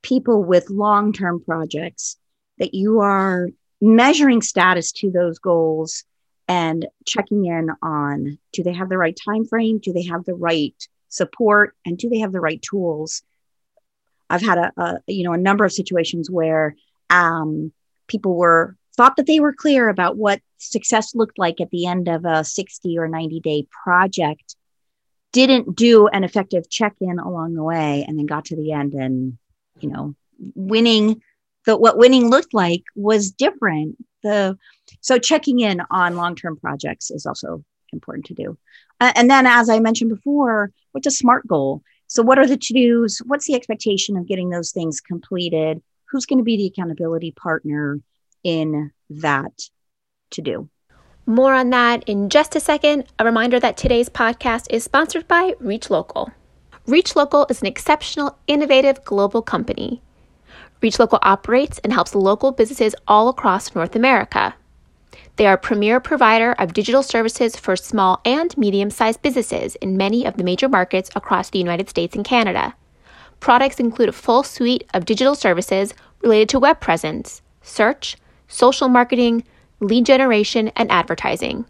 people 0.07 0.43
with 0.43 0.69
long 0.69 1.13
term 1.13 1.43
projects 1.43 2.17
that 2.59 2.73
you 2.73 2.99
are 2.99 3.49
measuring 3.81 4.41
status 4.41 4.91
to 4.91 5.11
those 5.11 5.37
goals 5.39 6.03
and 6.47 6.87
checking 7.05 7.45
in 7.45 7.69
on 7.81 8.37
do 8.53 8.63
they 8.63 8.73
have 8.73 8.89
the 8.89 8.97
right 8.97 9.17
time 9.25 9.45
frame 9.45 9.79
do 9.79 9.93
they 9.93 10.03
have 10.03 10.23
the 10.25 10.33
right 10.33 10.87
support? 11.09 11.75
And 11.85 11.97
do 11.97 12.09
they 12.09 12.19
have 12.19 12.31
the 12.31 12.39
right 12.39 12.61
tools? 12.61 13.23
I've 14.29 14.41
had 14.41 14.57
a, 14.57 14.71
a 14.77 14.99
you 15.07 15.23
know 15.23 15.33
a 15.33 15.37
number 15.37 15.65
of 15.65 15.71
situations 15.71 16.29
where 16.29 16.75
um, 17.09 17.71
people 18.07 18.35
were 18.35 18.75
thought 18.95 19.15
that 19.17 19.25
they 19.25 19.39
were 19.39 19.53
clear 19.53 19.89
about 19.89 20.17
what 20.17 20.41
success 20.57 21.15
looked 21.15 21.37
like 21.37 21.61
at 21.61 21.69
the 21.69 21.85
end 21.85 22.07
of 22.07 22.25
a 22.25 22.43
60 22.43 22.97
or 22.97 23.07
90 23.07 23.39
day 23.41 23.67
project 23.83 24.55
didn't 25.31 25.75
do 25.75 26.07
an 26.07 26.23
effective 26.23 26.69
check-in 26.69 27.19
along 27.19 27.53
the 27.53 27.63
way 27.63 28.03
and 28.07 28.17
then 28.17 28.25
got 28.25 28.45
to 28.45 28.55
the 28.55 28.71
end 28.71 28.93
and 28.93 29.37
you 29.79 29.89
know 29.89 30.15
winning 30.55 31.21
the 31.65 31.77
what 31.77 31.97
winning 31.97 32.29
looked 32.29 32.53
like 32.53 32.83
was 32.95 33.31
different 33.31 33.95
the 34.23 34.57
so 35.01 35.17
checking 35.17 35.59
in 35.59 35.81
on 35.91 36.15
long-term 36.15 36.57
projects 36.57 37.11
is 37.11 37.25
also 37.25 37.63
important 37.93 38.25
to 38.25 38.33
do 38.33 38.57
and 38.99 39.29
then 39.29 39.45
as 39.45 39.69
i 39.69 39.79
mentioned 39.79 40.09
before 40.09 40.71
what's 40.91 41.07
a 41.07 41.11
smart 41.11 41.45
goal 41.47 41.81
so, 42.07 42.23
what 42.23 42.39
are 42.39 42.47
the 42.47 42.57
to 42.57 42.73
dos? 42.73 43.19
What's 43.19 43.47
the 43.47 43.55
expectation 43.55 44.15
of 44.15 44.27
getting 44.27 44.49
those 44.49 44.71
things 44.71 45.01
completed? 45.01 45.81
Who's 46.09 46.25
going 46.25 46.39
to 46.39 46.43
be 46.43 46.55
the 46.55 46.67
accountability 46.67 47.31
partner 47.31 47.99
in 48.43 48.91
that 49.09 49.69
to 50.31 50.41
do? 50.41 50.69
More 51.25 51.53
on 51.53 51.69
that 51.71 52.07
in 52.07 52.29
just 52.29 52.55
a 52.55 52.61
second. 52.61 53.05
A 53.19 53.25
reminder 53.25 53.59
that 53.59 53.75
today's 53.75 54.07
podcast 54.07 54.67
is 54.69 54.85
sponsored 54.85 55.27
by 55.27 55.55
Reach 55.59 55.89
Local. 55.89 56.31
Reach 56.87 57.17
Local 57.17 57.45
is 57.49 57.59
an 57.59 57.67
exceptional, 57.67 58.37
innovative 58.47 59.03
global 59.03 59.41
company. 59.41 60.01
Reach 60.81 60.99
Local 60.99 61.19
operates 61.21 61.79
and 61.79 61.91
helps 61.91 62.15
local 62.15 62.53
businesses 62.53 62.95
all 63.09 63.27
across 63.27 63.75
North 63.75 63.93
America. 63.93 64.55
They 65.35 65.45
are 65.47 65.55
a 65.55 65.57
premier 65.57 65.99
provider 65.99 66.53
of 66.53 66.71
digital 66.71 67.03
services 67.03 67.57
for 67.57 67.75
small 67.75 68.21
and 68.23 68.57
medium 68.57 68.89
sized 68.89 69.21
businesses 69.21 69.75
in 69.75 69.97
many 69.97 70.25
of 70.25 70.37
the 70.37 70.45
major 70.45 70.69
markets 70.69 71.09
across 71.13 71.49
the 71.49 71.59
United 71.59 71.89
States 71.89 72.15
and 72.15 72.23
Canada. 72.23 72.73
Products 73.41 73.81
include 73.81 74.07
a 74.07 74.13
full 74.13 74.43
suite 74.43 74.85
of 74.93 75.03
digital 75.03 75.35
services 75.35 75.93
related 76.21 76.47
to 76.49 76.59
web 76.59 76.79
presence, 76.79 77.41
search, 77.61 78.15
social 78.47 78.87
marketing, 78.87 79.43
lead 79.81 80.05
generation, 80.05 80.69
and 80.77 80.89
advertising. 80.89 81.65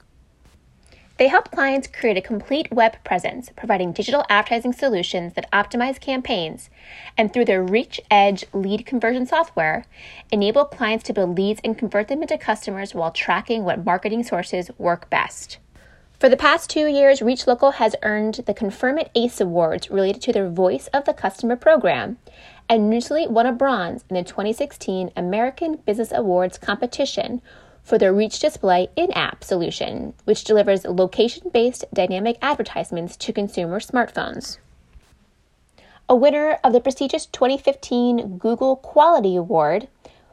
They 1.18 1.30
help 1.30 1.50
clients 1.50 1.88
create 1.88 2.18
a 2.18 2.22
complete 2.22 2.72
web 2.72 3.04
presence, 3.04 3.50
providing 3.56 3.92
digital 3.92 4.24
advertising 4.30 4.74
solutions 4.74 5.34
that 5.34 5.52
optimize 5.52 6.00
campaigns, 6.00 6.70
and 7.18 7.34
through 7.34 7.46
their 7.46 7.64
Reach 7.64 8.00
Edge 8.12 8.46
lead 8.54 8.86
conversion 8.86 9.26
software, 9.26 9.86
enable 10.32 10.66
clients 10.66 11.04
to 11.06 11.14
build 11.14 11.36
leads 11.36 11.60
and 11.64 11.76
convert 11.76 12.08
them 12.08 12.22
into 12.22 12.38
customers 12.38 12.94
while 12.94 13.10
tracking 13.10 13.64
what 13.64 13.84
marketing 13.84 14.24
sources 14.24 14.70
work 14.78 15.10
best. 15.10 15.58
For 16.20 16.30
the 16.30 16.38
past 16.38 16.70
two 16.70 16.88
years, 16.88 17.22
Reach 17.22 17.48
Local 17.48 17.72
has 17.72 17.96
earned 18.04 18.36
the 18.46 18.54
Confirmit 18.54 19.10
ACE 19.16 19.42
Awards 19.42 19.90
related 19.90 20.22
to 20.24 20.34
their 20.34 20.50
Voice 20.50 20.88
of 20.88 21.06
the 21.06 21.14
Customer 21.14 21.56
program, 21.56 22.18
and 22.70 22.92
recently 22.92 23.26
won 23.28 23.48
a 23.48 23.52
bronze 23.52 24.04
in 24.10 24.16
the 24.16 24.24
2016 24.24 25.12
American 25.16 25.78
Business 25.78 26.12
Awards 26.12 26.60
competition 26.60 27.42
for 27.88 27.98
their 27.98 28.12
Reach 28.12 28.38
Display 28.40 28.90
in 28.98 29.14
app 29.14 29.46
solution, 29.46 30.14
which 30.26 30.44
delivers 30.44 30.84
location 30.84 31.50
based 31.54 31.86
dynamic 31.94 32.38
advertisements 32.42 33.16
to 33.16 33.32
consumer 33.32 33.80
smartphones. 33.80 34.58
A 36.10 36.16
winner 36.16 36.60
of 36.66 36.74
the 36.74 36.82
prestigious 36.82 37.28
2015 37.28 38.40
Google 38.40 38.76
Quality 38.76 39.38
Award, 39.38 39.88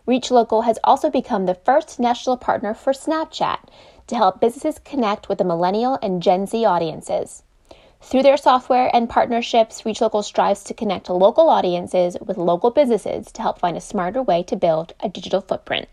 Reach 0.04 0.32
Local 0.32 0.62
has 0.62 0.80
also 0.82 1.10
become 1.10 1.46
the 1.46 1.54
first 1.54 2.00
national 2.00 2.36
partner 2.36 2.74
for 2.74 2.92
Snapchat 2.92 3.58
to 4.08 4.16
help 4.16 4.40
businesses 4.40 4.80
connect 4.84 5.28
with 5.28 5.38
the 5.38 5.44
millennial 5.44 5.96
and 6.02 6.20
Gen 6.20 6.48
Z 6.48 6.64
audiences. 6.64 7.44
Through 8.00 8.24
their 8.24 8.36
software 8.36 8.90
and 8.92 9.08
partnerships, 9.08 9.86
Reach 9.86 10.00
Local 10.00 10.24
strives 10.24 10.64
to 10.64 10.74
connect 10.74 11.08
local 11.08 11.48
audiences 11.48 12.16
with 12.20 12.36
local 12.36 12.72
businesses 12.72 13.30
to 13.30 13.42
help 13.42 13.60
find 13.60 13.76
a 13.76 13.80
smarter 13.80 14.22
way 14.22 14.42
to 14.42 14.56
build 14.56 14.92
a 14.98 15.08
digital 15.08 15.40
footprint 15.40 15.86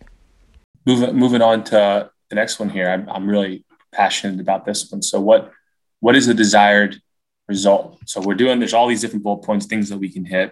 moving 0.85 1.15
moving 1.15 1.41
on 1.41 1.63
to 1.65 2.09
the 2.29 2.35
next 2.35 2.59
one 2.59 2.69
here. 2.69 2.89
I'm, 2.89 3.07
I'm 3.09 3.29
really 3.29 3.65
passionate 3.91 4.39
about 4.39 4.65
this 4.65 4.89
one. 4.91 5.01
So 5.01 5.19
what 5.19 5.51
what 5.99 6.15
is 6.15 6.27
the 6.27 6.33
desired 6.33 7.01
result? 7.47 7.99
So 8.05 8.21
we're 8.21 8.35
doing 8.35 8.59
there's 8.59 8.73
all 8.73 8.87
these 8.87 9.01
different 9.01 9.23
bullet 9.23 9.43
points, 9.43 9.65
things 9.65 9.89
that 9.89 9.97
we 9.97 10.09
can 10.09 10.25
hit. 10.25 10.51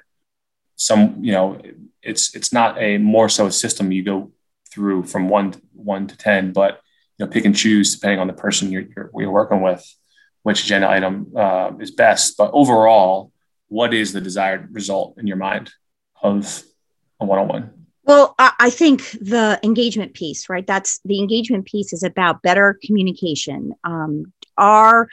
Some 0.76 1.24
you 1.24 1.32
know 1.32 1.62
it's 2.02 2.36
it's 2.36 2.54
not 2.54 2.82
a 2.82 2.98
more 2.98 3.30
so 3.30 3.48
a 3.48 3.52
system 3.52 3.92
you 3.92 4.04
go 4.04 4.32
through 4.72 5.04
from 5.04 5.30
one 5.30 5.54
one 5.74 6.08
to 6.08 6.18
ten, 6.18 6.54
but 6.54 6.82
you 7.18 7.26
know 7.26 7.32
pick 7.32 7.46
and 7.46 7.56
choose 7.56 7.96
depending 7.96 8.20
on 8.20 8.28
the 8.28 8.34
person 8.34 8.72
you're 8.72 8.86
you're, 8.96 9.12
you're 9.16 9.32
working 9.32 9.62
with, 9.62 9.84
which 10.44 10.64
agenda 10.64 10.90
item 10.90 11.32
uh, 11.36 11.72
is 11.80 11.92
best. 11.92 12.38
But 12.38 12.52
overall, 12.54 13.32
what 13.68 13.94
is 13.94 14.14
the 14.14 14.22
desired 14.22 14.74
result 14.74 15.18
in 15.18 15.28
your 15.28 15.38
mind 15.38 15.72
of 16.22 16.64
a 17.20 17.26
one 17.26 17.40
on 17.40 17.48
one? 17.48 17.79
Well, 18.10 18.34
I 18.40 18.72
think 18.72 19.12
the 19.22 19.60
engagement 19.62 20.16
piece, 20.16 20.50
right? 20.50 20.66
That's 20.66 21.00
the 21.06 21.20
engagement 21.20 21.68
piece 21.68 21.94
is 21.94 22.02
about 22.02 22.42
better 22.42 22.80
communication. 22.84 23.76
Um, 23.84 24.34
are 24.58 25.10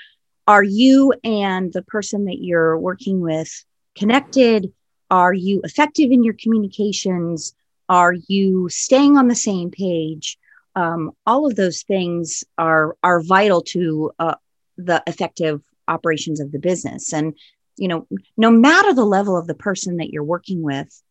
are 0.46 0.62
you 0.62 1.12
and 1.22 1.70
the 1.74 1.82
person 1.82 2.24
that 2.24 2.38
you're 2.38 2.78
working 2.78 3.20
with 3.20 3.52
connected? 3.98 4.72
Are 5.10 5.34
you 5.34 5.60
effective 5.62 6.10
in 6.10 6.24
your 6.24 6.36
communications? 6.40 7.54
Are 7.90 8.14
you 8.28 8.70
staying 8.70 9.18
on 9.18 9.28
the 9.28 9.34
same 9.34 9.70
page? 9.70 10.38
Um, 10.74 11.12
all 11.26 11.46
of 11.46 11.54
those 11.54 11.82
things 11.82 12.44
are 12.56 12.96
are 13.02 13.20
vital 13.20 13.60
to 13.72 14.10
uh, 14.18 14.36
the 14.78 15.02
effective 15.06 15.60
operations 15.86 16.40
of 16.40 16.50
the 16.50 16.58
business. 16.58 17.12
And 17.12 17.34
you 17.76 17.88
know, 17.88 18.06
no 18.38 18.50
matter 18.50 18.94
the 18.94 19.04
level 19.04 19.36
of 19.36 19.46
the 19.46 19.54
person 19.54 19.98
that 19.98 20.08
you're 20.08 20.24
working 20.24 20.62
with, 20.62 21.02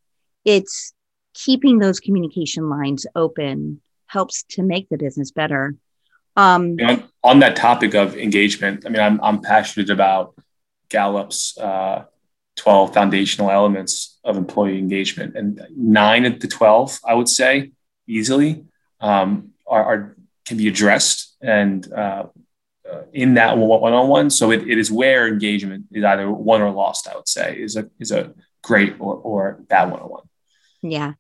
it's 0.45 0.94
keeping 1.35 1.77
those 1.77 1.99
communication 1.99 2.69
lines 2.69 3.05
open 3.15 3.81
helps 4.07 4.43
to 4.43 4.63
make 4.63 4.89
the 4.89 4.97
business 4.97 5.31
better. 5.31 5.75
Um, 6.35 6.77
on, 6.81 7.03
on, 7.23 7.39
that 7.39 7.55
topic 7.55 7.93
of 7.93 8.17
engagement, 8.17 8.85
I 8.85 8.89
mean, 8.89 9.01
I'm, 9.01 9.19
I'm 9.21 9.41
passionate 9.41 9.89
about 9.89 10.35
Gallup's 10.89 11.57
uh, 11.57 12.05
12 12.57 12.93
foundational 12.93 13.51
elements 13.51 14.19
of 14.23 14.37
employee 14.37 14.79
engagement, 14.79 15.35
and 15.35 15.61
nine 15.75 16.25
of 16.25 16.39
the 16.39 16.47
12, 16.47 16.99
I 17.05 17.13
would 17.13 17.29
say, 17.29 17.71
easily 18.07 18.65
um, 18.99 19.51
are, 19.67 19.83
are, 19.83 20.17
can 20.45 20.57
be 20.57 20.67
addressed 20.67 21.35
and 21.41 21.91
uh, 21.93 22.25
uh, 22.89 23.01
in 23.13 23.35
that 23.35 23.57
one-on-one. 23.57 24.29
So 24.29 24.51
it, 24.51 24.67
it 24.67 24.77
is 24.77 24.91
where 24.91 25.27
engagement 25.27 25.85
is 25.91 26.03
either 26.03 26.29
won 26.29 26.61
or 26.61 26.71
lost. 26.71 27.07
I 27.07 27.15
would 27.15 27.27
say 27.27 27.57
is 27.57 27.75
a 27.75 27.89
is 27.99 28.11
a 28.11 28.33
great 28.61 28.95
or, 28.99 29.15
or 29.15 29.59
bad 29.67 29.91
one-on-one. 29.91 30.23
Yeah. 30.91 31.13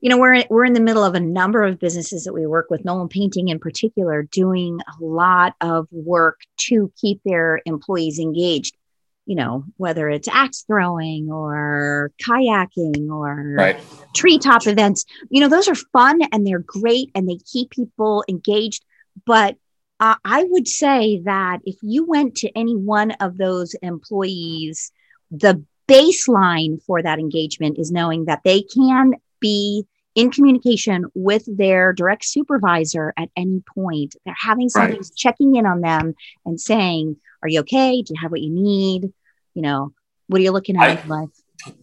You 0.00 0.10
know, 0.10 0.18
we're 0.18 0.44
we're 0.50 0.64
in 0.64 0.72
the 0.74 0.80
middle 0.80 1.04
of 1.04 1.14
a 1.14 1.20
number 1.20 1.62
of 1.62 1.78
businesses 1.78 2.24
that 2.24 2.34
we 2.34 2.46
work 2.46 2.66
with, 2.68 2.84
Nolan 2.84 3.08
Painting 3.08 3.48
in 3.48 3.58
particular, 3.58 4.22
doing 4.22 4.80
a 4.80 5.04
lot 5.04 5.54
of 5.60 5.88
work 5.90 6.40
to 6.68 6.92
keep 7.00 7.20
their 7.24 7.60
employees 7.64 8.18
engaged. 8.18 8.76
You 9.26 9.36
know, 9.36 9.64
whether 9.78 10.10
it's 10.10 10.28
axe 10.28 10.64
throwing 10.66 11.30
or 11.30 12.12
kayaking 12.22 13.08
or 13.08 13.54
right. 13.56 13.80
treetop 14.14 14.66
events, 14.66 15.06
you 15.30 15.40
know, 15.40 15.48
those 15.48 15.66
are 15.68 15.74
fun 15.74 16.20
and 16.30 16.46
they're 16.46 16.58
great 16.58 17.10
and 17.14 17.26
they 17.26 17.38
keep 17.50 17.70
people 17.70 18.22
engaged. 18.28 18.84
But 19.24 19.56
uh, 19.98 20.16
I 20.26 20.44
would 20.44 20.68
say 20.68 21.22
that 21.24 21.60
if 21.64 21.76
you 21.80 22.04
went 22.04 22.34
to 22.36 22.50
any 22.54 22.76
one 22.76 23.12
of 23.12 23.38
those 23.38 23.74
employees, 23.80 24.92
the 25.30 25.64
baseline 25.88 26.82
for 26.82 27.02
that 27.02 27.18
engagement 27.18 27.78
is 27.78 27.90
knowing 27.90 28.26
that 28.26 28.40
they 28.44 28.62
can 28.62 29.14
be 29.40 29.86
in 30.14 30.30
communication 30.30 31.06
with 31.14 31.44
their 31.46 31.92
direct 31.92 32.24
supervisor 32.24 33.12
at 33.16 33.28
any 33.36 33.62
point. 33.74 34.14
They're 34.24 34.34
having 34.38 34.68
somebody 34.68 34.98
right. 34.98 35.10
checking 35.16 35.56
in 35.56 35.66
on 35.66 35.80
them 35.80 36.14
and 36.46 36.60
saying, 36.60 37.16
Are 37.42 37.48
you 37.48 37.60
okay? 37.60 38.02
Do 38.02 38.14
you 38.14 38.20
have 38.20 38.30
what 38.30 38.40
you 38.40 38.50
need? 38.50 39.12
You 39.54 39.62
know, 39.62 39.92
what 40.28 40.40
are 40.40 40.44
you 40.44 40.52
looking 40.52 40.76
at 40.76 40.82
I, 40.82 41.02
in 41.02 41.08
life? 41.08 41.30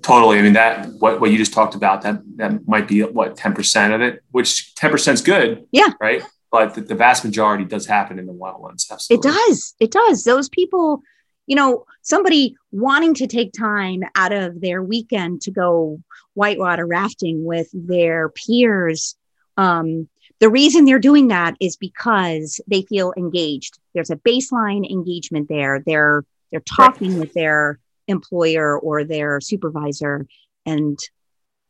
Totally. 0.01 0.39
I 0.39 0.41
mean, 0.41 0.53
that 0.53 0.89
what, 1.00 1.20
what 1.20 1.31
you 1.31 1.38
just 1.38 1.53
talked 1.53 1.75
about, 1.75 2.01
that 2.03 2.22
that 2.38 2.67
might 2.67 2.88
be 2.88 3.01
what 3.01 3.36
10% 3.36 3.96
of 3.96 4.01
it, 4.01 4.24
which 4.31 4.74
10% 4.75 5.13
is 5.13 5.22
good. 5.22 5.65
Yeah. 5.72 5.89
Right. 6.00 6.24
But 6.51 6.75
the, 6.75 6.81
the 6.81 6.96
vast 6.96 7.24
majority 7.24 7.63
does 7.63 7.86
happen 7.86 8.20
in 8.20 8.25
the 8.25 8.34
wild 8.34 8.62
ones. 8.62 8.88
Absolutely. 8.91 9.29
It 9.29 9.34
does. 9.34 9.75
It 9.79 9.91
does. 9.91 10.24
Those 10.24 10.50
people 10.50 11.01
you 11.48 11.55
know, 11.55 11.86
somebody 12.01 12.55
wanting 12.71 13.13
to 13.15 13.27
take 13.27 13.51
time 13.53 14.03
out 14.15 14.31
of 14.31 14.62
their 14.62 14.81
weekend 14.81 15.41
to 15.41 15.51
go 15.51 16.00
whitewater 16.33 16.86
rafting 16.86 17.43
with 17.43 17.69
their 17.74 18.29
peers. 18.29 19.15
Um, 19.57 20.07
the 20.39 20.50
reason 20.50 20.86
they're 20.86 21.00
doing 21.00 21.27
that 21.27 21.55
is 21.60 21.77
because 21.77 22.60
they 22.67 22.81
feel 22.83 23.13
engaged. 23.17 23.77
There's 23.93 24.10
a 24.10 24.15
baseline 24.15 24.89
engagement 24.89 25.50
there. 25.50 25.83
They're 25.86 26.24
they're 26.51 26.62
talking 26.62 27.17
with 27.19 27.33
their 27.33 27.79
employer 28.07 28.77
or 28.77 29.03
their 29.03 29.39
supervisor, 29.39 30.27
and 30.65 30.98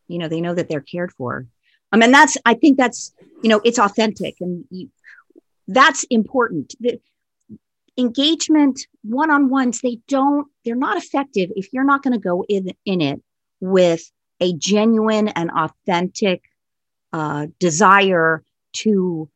you 0.08 0.18
know 0.18 0.28
they 0.28 0.42
know 0.42 0.54
that 0.54 0.70
they're 0.70 0.82
cared 0.82 1.12
for. 1.14 1.48
Um, 1.92 2.02
and 2.02 2.14
that's 2.14 2.38
I 2.46 2.54
think 2.54 2.78
that's 2.78 3.14
you 3.44 3.50
know 3.50 3.62
it's 3.66 3.80
authentic 3.80 4.38
and 4.40 4.66
you, 4.70 4.90
that's 5.68 6.04
important 6.06 6.74
engagement 7.98 8.88
one-on-ones 9.04 9.82
they 9.82 10.00
don't 10.08 10.48
they're 10.64 10.76
not 10.76 10.98
effective 10.98 11.52
if 11.56 11.74
you're 11.74 11.84
not 11.84 12.02
going 12.02 12.14
to 12.14 12.20
go 12.20 12.46
in 12.48 12.72
in 12.86 13.02
it 13.02 13.22
with 13.60 14.10
a 14.40 14.54
genuine 14.54 15.28
and 15.30 15.52
authentic 15.52 16.42
uh, 17.14 17.48
desire 17.60 18.44
to 18.74 19.30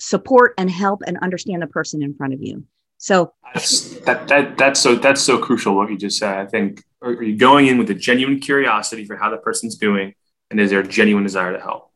support 0.00 0.54
and 0.58 0.70
help 0.70 1.02
and 1.06 1.18
understand 1.18 1.62
the 1.62 1.66
person 1.66 2.02
in 2.02 2.14
front 2.14 2.34
of 2.34 2.42
you. 2.42 2.64
So 2.98 3.32
that's, 3.54 3.90
that, 4.00 4.26
that 4.28 4.58
that's 4.58 4.80
so 4.80 4.96
that's 4.96 5.22
so 5.22 5.38
crucial 5.38 5.76
what 5.76 5.88
you 5.88 5.96
just 5.96 6.18
said. 6.18 6.38
I 6.38 6.46
think 6.46 6.82
are 7.00 7.22
you 7.22 7.36
going 7.36 7.68
in 7.68 7.78
with 7.78 7.90
a 7.90 7.94
genuine 7.94 8.40
curiosity 8.40 9.04
for 9.04 9.16
how 9.16 9.30
the 9.30 9.36
person's 9.36 9.76
doing 9.76 10.14
and 10.50 10.58
is 10.58 10.70
there 10.70 10.80
a 10.80 10.86
genuine 10.86 11.22
desire 11.22 11.52
to 11.52 11.60
help? 11.60 11.92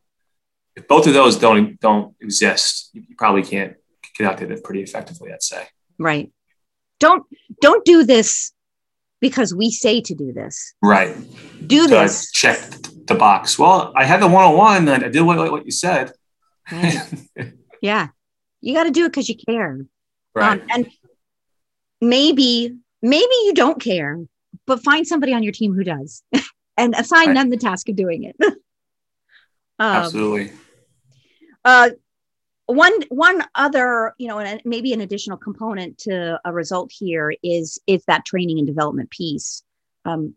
If 0.76 0.86
both 0.86 1.08
of 1.08 1.14
those 1.14 1.36
don't 1.36 1.80
don't 1.80 2.14
exist 2.20 2.90
you, 2.92 3.02
probably 3.16 3.42
can't 3.42 3.76
conduct 4.14 4.42
it 4.42 4.64
pretty 4.64 4.82
effectively 4.82 5.32
i'd 5.32 5.42
say 5.42 5.66
Right. 6.02 6.32
Don't 7.00 7.24
don't 7.60 7.84
do 7.84 8.04
this 8.04 8.52
because 9.20 9.54
we 9.54 9.70
say 9.70 10.00
to 10.00 10.14
do 10.14 10.32
this. 10.32 10.74
Right. 10.82 11.16
Do 11.66 11.84
so 11.84 11.88
this. 11.88 12.30
I 12.34 12.36
check 12.36 12.70
the 13.06 13.14
box. 13.14 13.58
Well, 13.58 13.92
I 13.96 14.04
had 14.04 14.20
the 14.20 14.28
one 14.28 14.44
on 14.44 14.56
one. 14.56 14.88
And 14.88 15.04
I 15.04 15.08
did 15.08 15.22
what, 15.22 15.50
what 15.50 15.64
you 15.64 15.72
said. 15.72 16.12
Right. 16.70 17.00
yeah. 17.82 18.08
You 18.60 18.74
got 18.74 18.84
to 18.84 18.90
do 18.90 19.04
it 19.04 19.08
because 19.08 19.28
you 19.28 19.36
care. 19.36 19.80
Right. 20.34 20.60
Um, 20.60 20.66
and 20.70 20.90
maybe 22.00 22.76
maybe 23.02 23.34
you 23.44 23.52
don't 23.54 23.80
care, 23.80 24.18
but 24.66 24.82
find 24.82 25.06
somebody 25.06 25.34
on 25.34 25.42
your 25.42 25.52
team 25.52 25.74
who 25.74 25.84
does, 25.84 26.22
and 26.76 26.94
assign 26.94 27.28
right. 27.28 27.34
them 27.34 27.50
the 27.50 27.56
task 27.56 27.88
of 27.88 27.96
doing 27.96 28.24
it. 28.24 28.36
um, 28.42 28.54
Absolutely. 29.78 30.52
Uh, 31.64 31.90
one 32.66 32.92
one 33.08 33.44
other 33.54 34.14
you 34.18 34.28
know 34.28 34.38
and 34.38 34.60
maybe 34.64 34.92
an 34.92 35.00
additional 35.00 35.36
component 35.36 35.98
to 35.98 36.40
a 36.44 36.52
result 36.52 36.90
here 36.92 37.34
is 37.42 37.78
is 37.86 38.04
that 38.06 38.24
training 38.24 38.58
and 38.58 38.66
development 38.66 39.10
piece. 39.10 39.62
Um, 40.04 40.34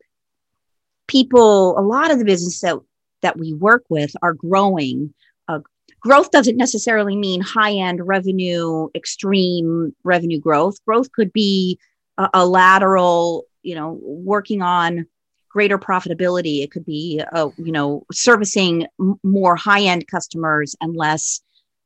people 1.08 1.78
a 1.78 1.82
lot 1.82 2.12
of 2.12 2.20
the 2.20 2.26
business 2.26 2.62
that 2.62 2.78
that 3.22 3.38
we 3.38 3.54
work 3.54 3.84
with 3.90 4.12
are 4.22 4.34
growing. 4.34 5.14
Uh, 5.48 5.60
growth 6.00 6.32
doesn't 6.32 6.58
necessarily 6.58 7.16
mean 7.16 7.42
high 7.42 7.74
end 7.74 8.06
revenue 8.06 8.88
extreme 8.96 9.96
revenue 10.04 10.40
growth. 10.40 10.84
Growth 10.86 11.12
could 11.12 11.32
be 11.32 11.80
a, 12.18 12.30
a 12.34 12.46
lateral 12.46 13.46
you 13.62 13.76
know 13.76 14.00
working 14.02 14.62
on 14.62 15.06
greater 15.50 15.78
profitability. 15.78 16.64
It 16.64 16.72
could 16.72 16.86
be 16.86 17.22
uh, 17.34 17.50
you 17.58 17.72
know 17.72 18.04
servicing 18.12 18.88
m- 19.00 19.20
more 19.24 19.56
high 19.56 19.84
end 19.84 20.08
customers 20.08 20.76
and 20.82 20.96
less 20.96 21.42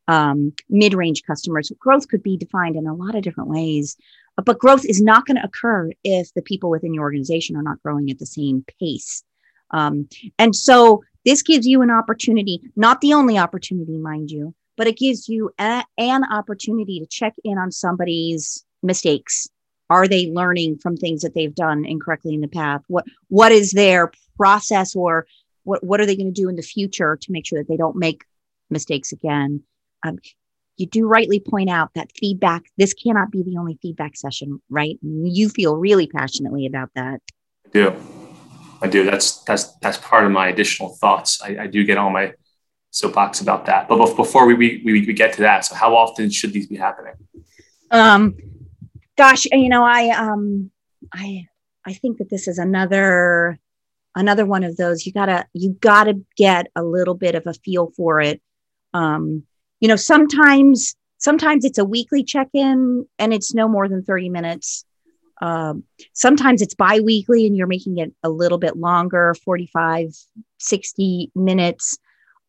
um, 0.10 0.52
mid 0.70 0.96
range 0.96 1.22
customers. 1.24 1.72
Growth 1.78 2.08
could 2.08 2.24
be 2.24 2.36
defined 2.36 2.76
in 2.76 2.88
a 2.88 2.96
lot 2.96 3.14
of 3.14 3.22
different 3.22 3.50
ways, 3.50 3.96
but 4.44 4.58
growth 4.58 4.84
is 4.84 5.02
not 5.02 5.26
going 5.28 5.38
to 5.38 5.46
occur 5.46 5.92
if 6.04 6.34
the 6.34 6.42
people 6.42 6.72
within 6.72 6.96
your 6.96 7.04
organization 7.04 7.56
are 7.56 7.62
not 7.62 7.82
growing 7.84 8.10
at 8.10 8.18
the 8.18 8.26
same 8.26 8.66
pace. 8.80 9.24
Um, 9.70 10.10
and 10.40 10.56
so 10.56 11.04
this 11.26 11.44
gives 11.44 11.68
you 11.68 11.84
an 11.84 11.92
opportunity, 11.92 12.60
not 12.76 13.02
the 13.02 13.14
only 13.14 13.38
opportunity, 13.38 13.98
mind 13.98 14.32
you, 14.32 14.56
but 14.78 14.88
it 14.88 14.98
gives 14.98 15.30
you 15.30 15.52
a, 15.60 15.84
an 16.00 16.24
opportunity 16.32 17.00
to 17.00 17.06
check 17.06 17.36
in 17.44 17.60
on 17.60 17.72
somebody's 17.72 18.66
mistakes. 18.82 19.48
Are 19.92 20.08
they 20.08 20.32
learning 20.32 20.80
from 20.80 20.98
things 20.98 21.22
that 21.22 21.36
they've 21.36 21.54
done 21.54 21.86
incorrectly 21.86 22.34
in 22.34 22.42
the 22.42 22.48
past? 22.48 22.84
What 22.88 23.06
what 23.28 23.52
is 23.52 23.74
their 23.74 24.12
process 24.38 24.96
or 24.96 25.28
what, 25.64 25.84
what 25.84 26.00
are 26.02 26.08
they 26.08 26.16
going 26.16 26.34
to 26.34 26.42
do 26.42 26.50
in 26.50 26.56
the 26.56 26.64
future 26.64 27.16
to 27.22 27.32
make 27.32 27.46
sure 27.46 27.60
that 27.60 27.68
they 27.68 27.78
don't 27.78 27.96
make 27.96 28.24
mistakes 28.72 29.12
again? 29.12 29.64
Um, 30.04 30.18
you 30.78 30.88
do 30.88 31.08
rightly 31.08 31.40
point 31.40 31.70
out 31.70 31.94
that 31.96 32.12
feedback 32.18 32.64
this 32.78 32.94
cannot 32.94 33.32
be 33.32 33.44
the 33.44 33.58
only 33.58 33.78
feedback 33.82 34.16
session 34.16 34.62
right? 34.70 34.98
You 35.02 35.50
feel 35.50 35.76
really 35.76 36.08
passionately 36.08 36.66
about 36.66 36.90
that. 36.96 37.22
I 37.66 37.70
do. 37.72 37.96
I 38.82 38.88
do. 38.88 39.04
That's 39.04 39.44
that's 39.44 39.76
that's 39.78 39.98
part 39.98 40.26
of 40.26 40.32
my 40.32 40.48
additional 40.48 40.96
thoughts. 40.96 41.42
I, 41.42 41.58
I 41.64 41.68
do 41.68 41.84
get 41.84 41.98
on 41.98 42.14
my 42.14 42.34
soapbox 42.92 43.42
about 43.42 43.66
that. 43.66 43.88
But 43.88 44.16
before 44.16 44.46
we, 44.46 44.54
we 44.56 44.82
we 44.86 45.14
get 45.14 45.34
to 45.34 45.42
that 45.42 45.66
so 45.66 45.76
how 45.76 45.96
often 45.96 46.30
should 46.30 46.54
these 46.54 46.68
be 46.68 46.78
happening? 46.78 47.14
Um 47.92 48.38
gosh 49.18 49.46
you 49.52 49.68
know 49.68 49.84
i 49.84 50.12
um 50.12 50.72
i 51.14 51.46
i 51.86 51.92
think 51.92 52.20
that 52.20 52.30
this 52.30 52.48
is 52.48 52.58
another 52.58 53.60
another 54.16 54.46
one 54.46 54.64
of 54.64 54.78
those. 54.78 55.06
You 55.06 55.12
gotta 55.12 55.46
you 55.54 55.78
gotta 55.80 56.22
get 56.38 56.68
a 56.76 56.84
little 56.84 57.16
bit 57.16 57.36
of 57.36 57.46
a 57.46 57.54
feel 57.54 57.92
for 57.96 58.22
it. 58.22 58.42
Um 58.94 59.44
you 59.80 59.88
know 59.88 59.96
sometimes 59.96 60.96
sometimes 61.18 61.66
it's 61.66 61.78
a 61.78 61.86
weekly 61.86 62.24
check-in 62.24 63.06
and 63.18 63.34
it's 63.34 63.54
no 63.54 63.68
more 63.68 63.88
than 63.88 64.04
30 64.04 64.30
minutes. 64.30 64.86
Um, 65.42 65.84
sometimes 66.14 66.62
it's 66.62 66.76
bi-weekly 66.76 67.46
and 67.46 67.56
you're 67.56 67.68
making 67.68 67.98
it 67.98 68.14
a 68.24 68.30
little 68.30 68.58
bit 68.58 68.76
longer 68.78 69.36
45 69.46 70.14
60 70.58 71.32
minutes. 71.36 71.98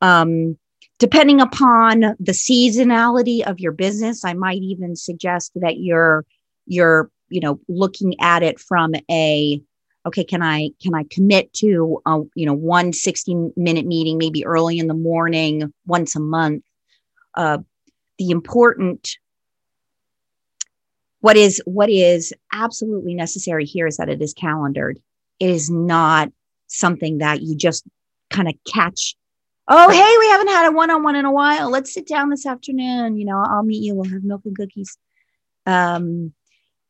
Um, 0.01 0.59
depending 0.99 1.41
upon 1.41 2.01
the 2.01 2.33
seasonality 2.33 3.43
of 3.43 3.59
your 3.59 3.73
business 3.73 4.25
i 4.25 4.35
might 4.35 4.61
even 4.61 4.95
suggest 4.95 5.51
that 5.57 5.79
you're 5.79 6.25
you're 6.67 7.11
you 7.29 7.41
know 7.41 7.59
looking 7.69 8.15
at 8.21 8.43
it 8.43 8.61
from 8.61 8.93
a 9.11 9.61
okay 10.07 10.23
can 10.23 10.43
i 10.43 10.69
can 10.81 10.95
i 10.95 11.05
commit 11.11 11.53
to 11.53 12.01
a 12.07 12.21
you 12.35 12.47
know 12.47 12.55
one 12.55 12.93
60 12.93 13.53
minute 13.57 13.87
meeting 13.87 14.19
maybe 14.19 14.45
early 14.45 14.79
in 14.79 14.87
the 14.87 14.95
morning 14.95 15.73
once 15.87 16.15
a 16.15 16.21
month 16.21 16.63
uh, 17.35 17.59
the 18.19 18.31
important 18.31 19.17
what 21.21 21.37
is 21.37 21.63
what 21.65 21.91
is 21.91 22.33
absolutely 22.53 23.15
necessary 23.15 23.65
here 23.65 23.87
is 23.87 23.99
that 23.99 24.09
it 24.09 24.21
is 24.23 24.35
calendared. 24.35 24.99
It 25.39 25.51
is 25.51 25.71
not 25.71 26.31
something 26.67 27.19
that 27.19 27.43
you 27.43 27.57
just 27.57 27.85
kind 28.31 28.49
of 28.49 28.55
catch 28.73 29.17
oh 29.69 29.91
hey 29.91 30.17
we 30.19 30.29
haven't 30.29 30.49
had 30.49 30.69
a 30.69 30.73
one-on-one 30.73 31.17
in 31.17 31.25
a 31.25 31.33
while. 31.33 31.71
Let's 31.71 31.93
sit 31.93 32.07
down 32.07 32.31
this 32.31 32.47
afternoon. 32.47 33.17
You 33.17 33.27
know 33.27 33.43
i'll 33.45 33.63
meet 33.63 33.83
you. 33.83 33.95
We'll 33.95 34.11
have 34.11 34.25
milk 34.25 34.43
and 34.45 34.57
cookies. 34.57 34.97
Um 35.67 36.33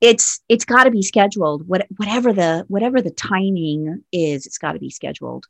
it's 0.00 0.40
it's 0.48 0.64
got 0.64 0.84
to 0.84 0.90
be 0.90 1.02
scheduled. 1.02 1.68
What, 1.68 1.86
whatever 1.96 2.32
the 2.32 2.64
whatever 2.68 3.02
the 3.02 3.10
timing 3.10 4.02
is 4.12 4.46
it's 4.46 4.58
got 4.58 4.72
to 4.72 4.78
be 4.78 4.90
scheduled. 4.90 5.46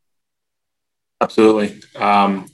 Absolutely. 1.20 1.80
Um 1.96 2.46